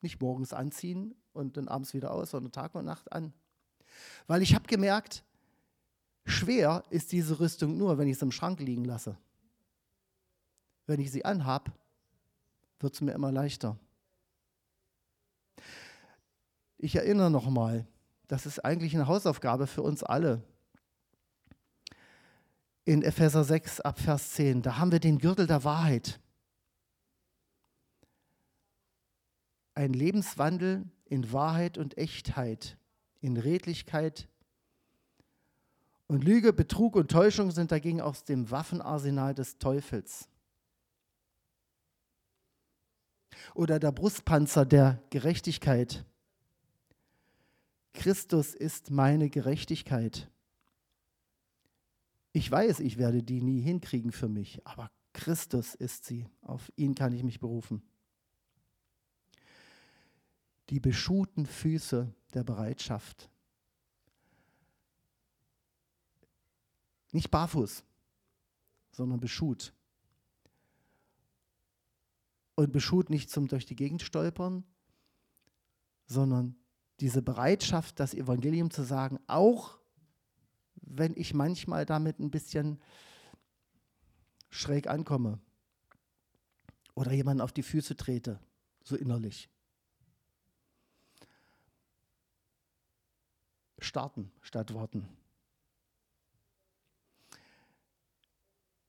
Nicht 0.00 0.20
morgens 0.20 0.52
anziehen 0.52 1.14
und 1.32 1.56
dann 1.56 1.68
abends 1.68 1.94
wieder 1.94 2.12
aus, 2.12 2.30
sondern 2.30 2.52
Tag 2.52 2.74
und 2.74 2.84
Nacht 2.84 3.12
an. 3.12 3.32
Weil 4.26 4.42
ich 4.42 4.54
habe 4.54 4.66
gemerkt, 4.66 5.24
schwer 6.24 6.84
ist 6.90 7.12
diese 7.12 7.40
Rüstung 7.40 7.76
nur, 7.76 7.98
wenn 7.98 8.08
ich 8.08 8.18
sie 8.18 8.24
im 8.24 8.32
Schrank 8.32 8.60
liegen 8.60 8.84
lasse. 8.84 9.16
Wenn 10.86 11.00
ich 11.00 11.10
sie 11.10 11.24
anhab, 11.24 11.72
wird 12.80 12.94
es 12.94 13.00
mir 13.00 13.12
immer 13.12 13.32
leichter. 13.32 13.78
Ich 16.78 16.94
erinnere 16.94 17.30
nochmal, 17.30 17.86
das 18.28 18.46
ist 18.46 18.64
eigentlich 18.64 18.94
eine 18.94 19.06
Hausaufgabe 19.06 19.66
für 19.66 19.82
uns 19.82 20.02
alle. 20.02 20.42
In 22.84 23.02
Epheser 23.02 23.44
6 23.44 23.80
ab 23.80 23.98
Vers 23.98 24.32
10, 24.34 24.62
da 24.62 24.78
haben 24.78 24.92
wir 24.92 25.00
den 25.00 25.18
Gürtel 25.18 25.46
der 25.46 25.64
Wahrheit. 25.64 26.20
Ein 29.76 29.92
Lebenswandel 29.92 30.86
in 31.04 31.32
Wahrheit 31.32 31.76
und 31.76 31.98
Echtheit, 31.98 32.78
in 33.20 33.36
Redlichkeit. 33.36 34.26
Und 36.06 36.24
Lüge, 36.24 36.54
Betrug 36.54 36.96
und 36.96 37.10
Täuschung 37.10 37.50
sind 37.50 37.70
dagegen 37.70 38.00
aus 38.00 38.24
dem 38.24 38.50
Waffenarsenal 38.50 39.34
des 39.34 39.58
Teufels. 39.58 40.30
Oder 43.54 43.78
der 43.78 43.92
Brustpanzer 43.92 44.64
der 44.64 45.02
Gerechtigkeit. 45.10 46.06
Christus 47.92 48.54
ist 48.54 48.90
meine 48.90 49.28
Gerechtigkeit. 49.28 50.30
Ich 52.32 52.50
weiß, 52.50 52.80
ich 52.80 52.96
werde 52.96 53.22
die 53.22 53.42
nie 53.42 53.60
hinkriegen 53.60 54.10
für 54.10 54.28
mich, 54.28 54.66
aber 54.66 54.90
Christus 55.12 55.74
ist 55.74 56.06
sie. 56.06 56.26
Auf 56.40 56.72
ihn 56.76 56.94
kann 56.94 57.12
ich 57.12 57.22
mich 57.22 57.40
berufen. 57.40 57.82
Die 60.70 60.80
beschuhten 60.80 61.46
Füße 61.46 62.12
der 62.34 62.44
Bereitschaft. 62.44 63.30
Nicht 67.12 67.30
barfuß, 67.30 67.84
sondern 68.90 69.20
beschut. 69.20 69.72
Und 72.56 72.72
beschut 72.72 73.10
nicht 73.10 73.30
zum 73.30 73.48
durch 73.48 73.66
die 73.66 73.76
Gegend 73.76 74.02
stolpern, 74.02 74.64
sondern 76.06 76.56
diese 77.00 77.22
Bereitschaft, 77.22 78.00
das 78.00 78.14
Evangelium 78.14 78.70
zu 78.70 78.82
sagen, 78.82 79.18
auch 79.26 79.78
wenn 80.74 81.14
ich 81.16 81.34
manchmal 81.34 81.84
damit 81.84 82.18
ein 82.18 82.30
bisschen 82.30 82.80
schräg 84.50 84.86
ankomme 84.86 85.38
oder 86.94 87.12
jemanden 87.12 87.42
auf 87.42 87.52
die 87.52 87.62
Füße 87.62 87.96
trete, 87.96 88.40
so 88.82 88.96
innerlich. 88.96 89.50
Starten 93.78 94.30
statt 94.40 94.74
warten. 94.74 95.08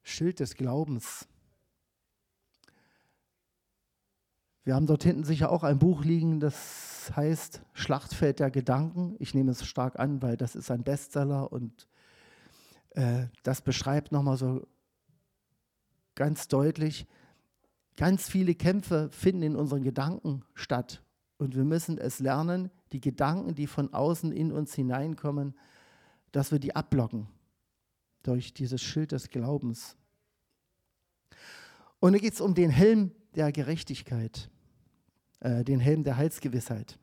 Schild 0.04 0.40
des 0.40 0.56
Glaubens. 0.56 1.28
Wir 4.64 4.76
haben 4.76 4.88
dort 4.88 5.04
hinten 5.04 5.24
sicher 5.24 5.52
auch 5.52 5.64
ein 5.64 5.80
Buch 5.80 6.04
liegen, 6.04 6.40
das 6.40 7.12
heißt 7.16 7.62
Schlachtfeld 7.74 8.40
der 8.40 8.52
Gedanken. 8.52 9.16
Ich 9.20 9.34
nehme 9.34 9.52
es 9.52 9.66
stark 9.66 10.00
an, 10.00 10.22
weil 10.22 10.36
das 10.36 10.56
ist 10.56 10.72
ein 10.72 10.84
Bestseller 10.84 11.52
und 11.52 11.88
äh, 12.92 13.28
das 13.44 13.62
beschreibt 13.62 14.12
nochmal 14.12 14.38
so 14.38 14.68
ganz 16.16 16.48
deutlich, 16.48 17.08
ganz 17.96 18.28
viele 18.28 18.56
Kämpfe 18.56 19.10
finden 19.12 19.44
in 19.44 19.56
unseren 19.56 19.84
Gedanken 19.84 20.44
statt. 20.54 21.02
Und 21.38 21.56
wir 21.56 21.64
müssen 21.64 21.98
es 21.98 22.20
lernen, 22.20 22.72
die 22.92 23.02
Gedanken, 23.02 23.56
die 23.56 23.68
von 23.68 23.94
außen 23.94 24.32
in 24.32 24.52
uns 24.52 24.74
hineinkommen, 24.74 25.56
dass 26.32 26.52
wir 26.52 26.60
die 26.60 26.76
abblocken 26.76 27.28
durch 28.24 28.54
dieses 28.54 28.82
Schild 28.82 29.12
des 29.12 29.30
Glaubens. 29.30 29.96
Und 32.00 32.14
dann 32.14 32.22
geht 32.22 32.34
es 32.34 32.42
um 32.42 32.54
den 32.54 32.70
Helm 32.70 33.12
der 33.36 33.52
Gerechtigkeit 33.52 34.50
äh, 35.40 35.64
den 35.64 35.80
Helm 35.80 36.04
der 36.04 36.18
Heilsgewissheit. 36.18 36.98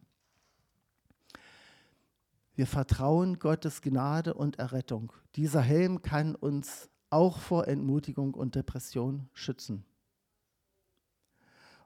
Wir 2.56 2.66
vertrauen 2.66 3.38
Gottes 3.38 3.82
Gnade 3.82 4.34
und 4.34 4.58
Errettung. 4.58 5.12
Dieser 5.36 5.60
Helm 5.60 6.02
kann 6.02 6.34
uns 6.34 6.88
auch 7.10 7.38
vor 7.38 7.68
Entmutigung 7.68 8.34
und 8.34 8.54
Depression 8.54 9.28
schützen. 9.32 9.84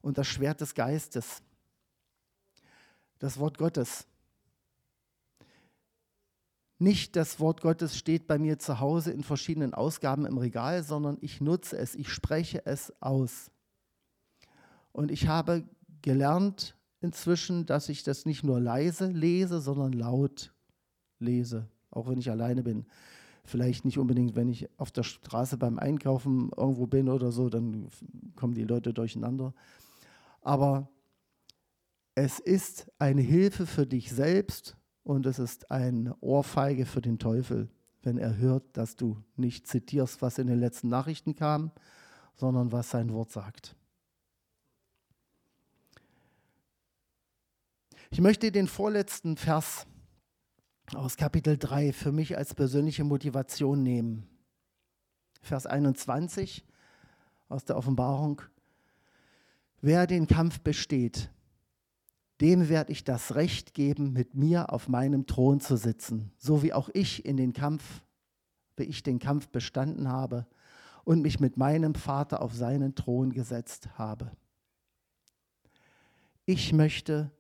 Und 0.00 0.18
das 0.18 0.26
Schwert 0.26 0.60
des 0.60 0.74
Geistes, 0.74 1.42
das 3.18 3.38
Wort 3.38 3.58
Gottes. 3.58 4.06
Nicht 6.78 7.16
das 7.16 7.40
Wort 7.40 7.60
Gottes 7.60 7.96
steht 7.96 8.28
bei 8.28 8.38
mir 8.38 8.58
zu 8.58 8.78
Hause 8.78 9.10
in 9.10 9.24
verschiedenen 9.24 9.74
Ausgaben 9.74 10.26
im 10.26 10.38
Regal, 10.38 10.84
sondern 10.84 11.18
ich 11.20 11.40
nutze 11.40 11.76
es, 11.76 11.96
ich 11.96 12.08
spreche 12.08 12.64
es 12.66 12.92
aus. 13.02 13.50
Und 14.92 15.10
ich 15.10 15.26
habe 15.26 15.64
gelernt 16.02 16.76
inzwischen, 17.00 17.66
dass 17.66 17.88
ich 17.88 18.04
das 18.04 18.26
nicht 18.26 18.44
nur 18.44 18.60
leise 18.60 19.06
lese, 19.06 19.60
sondern 19.60 19.92
laut 19.92 20.54
lese, 21.18 21.68
auch 21.90 22.08
wenn 22.08 22.18
ich 22.18 22.30
alleine 22.30 22.62
bin. 22.62 22.86
Vielleicht 23.44 23.84
nicht 23.84 23.98
unbedingt, 23.98 24.36
wenn 24.36 24.48
ich 24.48 24.68
auf 24.78 24.92
der 24.92 25.02
Straße 25.02 25.56
beim 25.56 25.78
Einkaufen 25.78 26.50
irgendwo 26.56 26.86
bin 26.86 27.08
oder 27.08 27.32
so, 27.32 27.48
dann 27.48 27.88
kommen 28.36 28.54
die 28.54 28.64
Leute 28.64 28.92
durcheinander. 28.92 29.52
Aber 30.42 30.88
es 32.18 32.40
ist 32.40 32.90
eine 32.98 33.22
Hilfe 33.22 33.64
für 33.64 33.86
dich 33.86 34.10
selbst 34.10 34.76
und 35.04 35.24
es 35.24 35.38
ist 35.38 35.70
eine 35.70 36.16
Ohrfeige 36.20 36.84
für 36.84 37.00
den 37.00 37.20
Teufel, 37.20 37.70
wenn 38.02 38.18
er 38.18 38.36
hört, 38.38 38.76
dass 38.76 38.96
du 38.96 39.22
nicht 39.36 39.68
zitierst, 39.68 40.20
was 40.20 40.38
in 40.38 40.48
den 40.48 40.58
letzten 40.58 40.88
Nachrichten 40.88 41.36
kam, 41.36 41.70
sondern 42.34 42.72
was 42.72 42.90
sein 42.90 43.12
Wort 43.12 43.30
sagt. 43.30 43.76
Ich 48.10 48.20
möchte 48.20 48.50
den 48.50 48.66
vorletzten 48.66 49.36
Vers 49.36 49.86
aus 50.94 51.16
Kapitel 51.16 51.56
3 51.56 51.92
für 51.92 52.10
mich 52.10 52.36
als 52.36 52.52
persönliche 52.52 53.04
Motivation 53.04 53.84
nehmen. 53.84 54.26
Vers 55.40 55.66
21 55.66 56.66
aus 57.48 57.64
der 57.64 57.76
Offenbarung. 57.76 58.42
Wer 59.80 60.08
den 60.08 60.26
Kampf 60.26 60.58
besteht, 60.58 61.30
dem 62.40 62.68
werde 62.68 62.92
ich 62.92 63.04
das 63.04 63.34
Recht 63.34 63.74
geben, 63.74 64.12
mit 64.12 64.34
mir 64.34 64.72
auf 64.72 64.88
meinem 64.88 65.26
Thron 65.26 65.60
zu 65.60 65.76
sitzen, 65.76 66.32
so 66.38 66.62
wie 66.62 66.72
auch 66.72 66.88
ich 66.92 67.24
in 67.24 67.36
den 67.36 67.52
Kampf, 67.52 68.02
wie 68.76 68.84
ich 68.84 69.02
den 69.02 69.18
Kampf 69.18 69.48
bestanden 69.48 70.08
habe 70.08 70.46
und 71.04 71.22
mich 71.22 71.40
mit 71.40 71.56
meinem 71.56 71.94
Vater 71.94 72.42
auf 72.42 72.54
seinen 72.54 72.94
Thron 72.94 73.32
gesetzt 73.32 73.88
habe. 73.98 74.30
Ich 76.46 76.72
möchte 76.72 77.30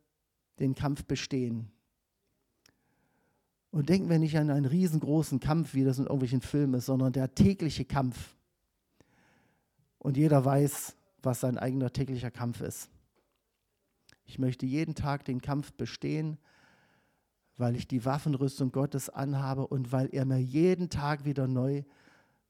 den 0.58 0.74
Kampf 0.74 1.04
bestehen. 1.04 1.70
Und 3.70 3.88
denken 3.88 4.08
wir 4.08 4.18
nicht 4.18 4.36
an 4.38 4.50
einen 4.50 4.64
riesengroßen 4.64 5.40
Kampf, 5.40 5.74
wie 5.74 5.84
das 5.84 5.98
in 5.98 6.04
irgendwelchen 6.04 6.40
Filmen 6.40 6.74
ist, 6.74 6.86
sondern 6.86 7.12
der 7.12 7.34
tägliche 7.34 7.84
Kampf. 7.84 8.34
Und 9.98 10.16
jeder 10.16 10.44
weiß, 10.44 10.96
was 11.22 11.40
sein 11.40 11.58
eigener 11.58 11.92
täglicher 11.92 12.30
Kampf 12.30 12.60
ist. 12.60 12.90
Ich 14.28 14.38
möchte 14.38 14.66
jeden 14.66 14.94
Tag 14.94 15.24
den 15.24 15.40
Kampf 15.40 15.72
bestehen, 15.72 16.36
weil 17.56 17.74
ich 17.74 17.88
die 17.88 18.04
Waffenrüstung 18.04 18.70
Gottes 18.70 19.08
anhabe 19.08 19.66
und 19.66 19.90
weil 19.90 20.10
er 20.12 20.26
mir 20.26 20.38
jeden 20.38 20.90
Tag 20.90 21.24
wieder 21.24 21.48
neu 21.48 21.82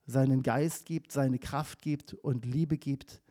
seinen 0.05 0.43
Geist 0.43 0.87
gibt, 0.87 1.13
seine 1.13 1.39
Kraft 1.39 1.81
gibt 1.81 2.15
und 2.15 2.45
Liebe 2.45 2.79
gibt, 2.79 3.23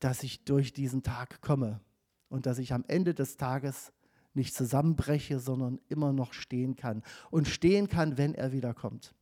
dass 0.00 0.24
ich 0.24 0.44
durch 0.44 0.72
diesen 0.72 1.04
Tag 1.04 1.40
komme 1.40 1.80
und 2.28 2.46
dass 2.46 2.58
ich 2.58 2.72
am 2.72 2.84
Ende 2.88 3.14
des 3.14 3.36
Tages 3.36 3.92
nicht 4.34 4.54
zusammenbreche, 4.54 5.38
sondern 5.38 5.80
immer 5.88 6.12
noch 6.12 6.32
stehen 6.32 6.74
kann 6.74 7.04
und 7.30 7.46
stehen 7.46 7.86
kann, 7.88 8.18
wenn 8.18 8.34
er 8.34 8.50
wiederkommt. 8.50 9.14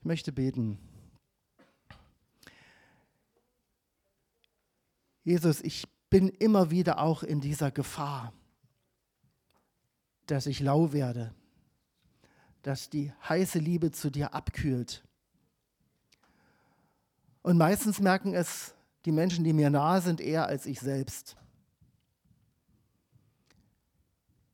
Ich 0.00 0.04
möchte 0.04 0.30
beten. 0.30 0.78
Jesus, 5.24 5.62
ich 5.62 5.93
bin 6.14 6.28
immer 6.28 6.70
wieder 6.70 7.00
auch 7.00 7.24
in 7.24 7.40
dieser 7.40 7.72
Gefahr, 7.72 8.32
dass 10.26 10.46
ich 10.46 10.60
lau 10.60 10.92
werde, 10.92 11.34
dass 12.62 12.88
die 12.88 13.12
heiße 13.28 13.58
Liebe 13.58 13.90
zu 13.90 14.10
dir 14.10 14.32
abkühlt. 14.32 15.02
Und 17.42 17.58
meistens 17.58 17.98
merken 17.98 18.32
es 18.32 18.76
die 19.06 19.10
Menschen, 19.10 19.42
die 19.42 19.52
mir 19.52 19.70
nahe 19.70 20.00
sind, 20.00 20.20
eher 20.20 20.46
als 20.46 20.66
ich 20.66 20.78
selbst. 20.78 21.36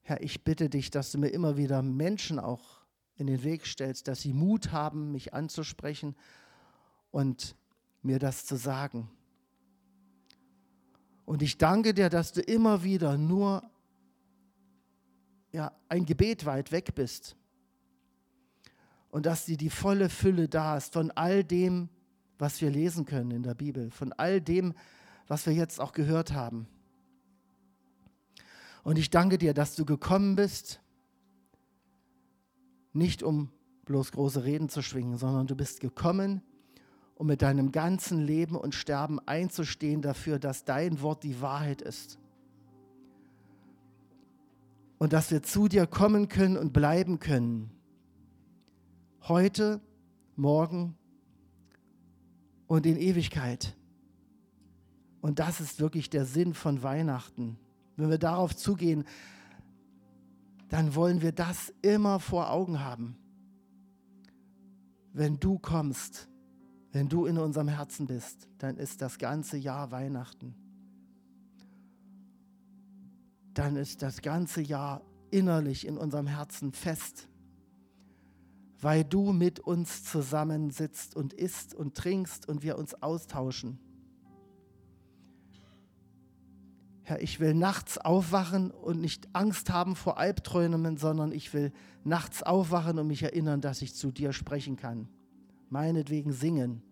Herr, 0.01 0.23
ich 0.23 0.43
bitte 0.45 0.71
dich, 0.71 0.91
dass 0.91 1.13
du 1.13 1.19
mir 1.19 1.29
immer 1.29 1.59
wieder 1.59 1.83
Menschen 1.83 2.39
auch 2.39 2.81
in 3.17 3.27
den 3.27 3.43
Weg 3.43 3.67
stellst, 3.67 4.09
dass 4.09 4.23
sie 4.23 4.33
Mut 4.33 4.73
haben, 4.73 5.13
mich 5.13 5.35
anzusprechen 5.35 6.17
und 7.11 7.55
mir 8.01 8.19
das 8.19 8.47
zu 8.47 8.57
sagen. 8.57 9.11
Und 11.31 11.43
ich 11.43 11.59
danke 11.59 11.95
dir, 11.95 12.09
dass 12.09 12.33
du 12.33 12.41
immer 12.41 12.83
wieder 12.83 13.17
nur 13.17 13.63
ja, 15.53 15.71
ein 15.89 16.05
Gebet 16.05 16.45
weit 16.45 16.73
weg 16.73 16.97
bist 16.97 17.37
und 19.11 19.27
dass 19.27 19.45
dir 19.45 19.57
die 19.57 19.71
volle 19.71 20.09
Fülle 20.09 20.49
da 20.49 20.77
ist 20.77 20.93
von 20.93 21.13
all 21.13 21.45
dem, 21.45 21.89
was 22.41 22.61
wir 22.61 22.69
lesen 22.69 23.05
können 23.05 23.31
in 23.31 23.45
der 23.45 23.55
Bibel, 23.55 23.93
von 23.93 24.13
all 24.15 24.41
dem, 24.41 24.75
was 25.29 25.47
wir 25.47 25.53
jetzt 25.53 25.81
auch 25.81 25.93
gehört 25.93 26.33
haben. 26.33 26.67
Und 28.83 28.99
ich 28.99 29.09
danke 29.09 29.39
dir, 29.39 29.55
dass 29.55 29.77
du 29.77 29.85
gekommen 29.85 30.35
bist, 30.35 30.81
nicht 32.93 33.23
um 33.23 33.53
bloß 33.85 34.11
große 34.11 34.43
Reden 34.43 34.69
zu 34.69 34.83
schwingen, 34.83 35.17
sondern 35.17 35.47
du 35.47 35.55
bist 35.55 35.79
gekommen, 35.79 36.43
um 37.21 37.27
mit 37.27 37.43
deinem 37.43 37.71
ganzen 37.71 38.19
Leben 38.19 38.57
und 38.57 38.75
Sterben 38.75 39.19
einzustehen 39.27 40.01
dafür, 40.01 40.39
dass 40.39 40.65
dein 40.65 41.03
Wort 41.03 41.23
die 41.23 41.43
Wahrheit 41.43 41.83
ist. 41.83 42.19
Und 44.97 45.13
dass 45.13 45.31
wir 45.31 45.43
zu 45.43 45.69
dir 45.69 45.87
kommen 45.87 46.29
können 46.29 46.57
und 46.57 46.73
bleiben 46.73 47.19
können. 47.19 47.73
Heute, 49.29 49.83
morgen 50.35 50.97
und 52.67 52.87
in 52.87 52.97
Ewigkeit. 52.97 53.77
Und 55.21 55.41
das 55.41 55.61
ist 55.61 55.79
wirklich 55.79 56.09
der 56.09 56.25
Sinn 56.25 56.55
von 56.55 56.83
Weihnachten. 56.83 57.59
Wenn 57.97 58.09
wir 58.09 58.17
darauf 58.17 58.57
zugehen, 58.57 59.05
dann 60.71 60.95
wollen 60.95 61.21
wir 61.21 61.33
das 61.33 61.71
immer 61.83 62.19
vor 62.19 62.51
Augen 62.51 62.81
haben. 62.81 63.15
Wenn 65.13 65.39
du 65.39 65.59
kommst, 65.59 66.30
wenn 66.93 67.09
du 67.09 67.27
in 67.27 67.39
unserem 67.39 67.69
Herzen 67.69 68.07
bist, 68.07 68.49
dann 68.59 68.77
ist 68.77 69.01
das 69.01 69.19
ganze 69.19 69.57
Jahr 69.57 69.91
Weihnachten. 69.91 70.55
Dann 73.55 73.77
ist 73.77 74.03
das 74.03 74.23
ganze 74.23 74.61
Jahr 74.61 75.03
innerlich 75.31 75.87
in 75.87 75.97
unserem 75.97 76.27
Herzen 76.27 76.73
fest, 76.73 77.29
weil 78.81 79.05
du 79.05 79.33
mit 79.33 79.61
uns 79.61 80.05
zusammensitzt 80.05 81.15
und 81.15 81.33
isst 81.33 81.75
und 81.75 81.95
trinkst 81.95 82.49
und 82.49 82.63
wir 82.63 82.79
uns 82.79 83.01
austauschen. 83.03 83.79
Herr, 87.03 87.23
ich 87.23 87.41
will 87.41 87.55
nachts 87.55 87.99
aufwachen 87.99 88.71
und 88.71 89.01
nicht 89.01 89.29
Angst 89.33 89.71
haben 89.71 89.97
vor 89.97 90.19
Albträumen, 90.19 90.97
sondern 90.97 91.33
ich 91.33 91.53
will 91.53 91.73
nachts 92.05 92.43
aufwachen 92.43 92.99
und 92.99 93.07
mich 93.07 93.23
erinnern, 93.23 93.61
dass 93.61 93.83
ich 93.83 93.95
zu 93.95 94.11
dir 94.11 94.33
sprechen 94.33 94.77
kann. 94.77 95.09
Meinetwegen 95.71 96.33
singen. 96.33 96.83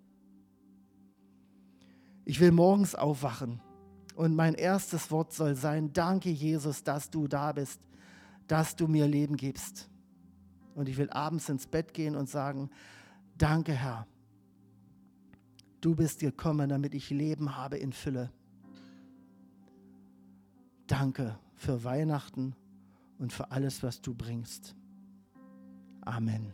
Ich 2.25 2.41
will 2.41 2.53
morgens 2.53 2.95
aufwachen 2.95 3.61
und 4.15 4.35
mein 4.35 4.55
erstes 4.55 5.11
Wort 5.11 5.33
soll 5.33 5.55
sein, 5.55 5.93
danke 5.93 6.31
Jesus, 6.31 6.83
dass 6.83 7.11
du 7.11 7.29
da 7.29 7.53
bist, 7.53 7.81
dass 8.47 8.77
du 8.77 8.89
mir 8.89 9.07
Leben 9.07 9.37
gibst. 9.37 9.89
Und 10.75 10.89
ich 10.89 10.97
will 10.97 11.11
abends 11.11 11.49
ins 11.49 11.67
Bett 11.67 11.93
gehen 11.95 12.17
und 12.17 12.29
sagen, 12.29 12.71
danke 13.37 13.73
Herr, 13.73 14.07
du 15.81 15.95
bist 15.95 16.21
gekommen, 16.21 16.69
damit 16.69 16.95
ich 16.95 17.11
Leben 17.11 17.57
habe 17.57 17.79
in 17.79 17.93
Fülle. 17.93 18.33
Danke 20.87 21.39
für 21.55 21.85
Weihnachten 21.85 22.55
und 23.19 23.33
für 23.33 23.51
alles, 23.51 23.83
was 23.83 24.01
du 24.01 24.15
bringst. 24.15 24.75
Amen. 26.03 26.53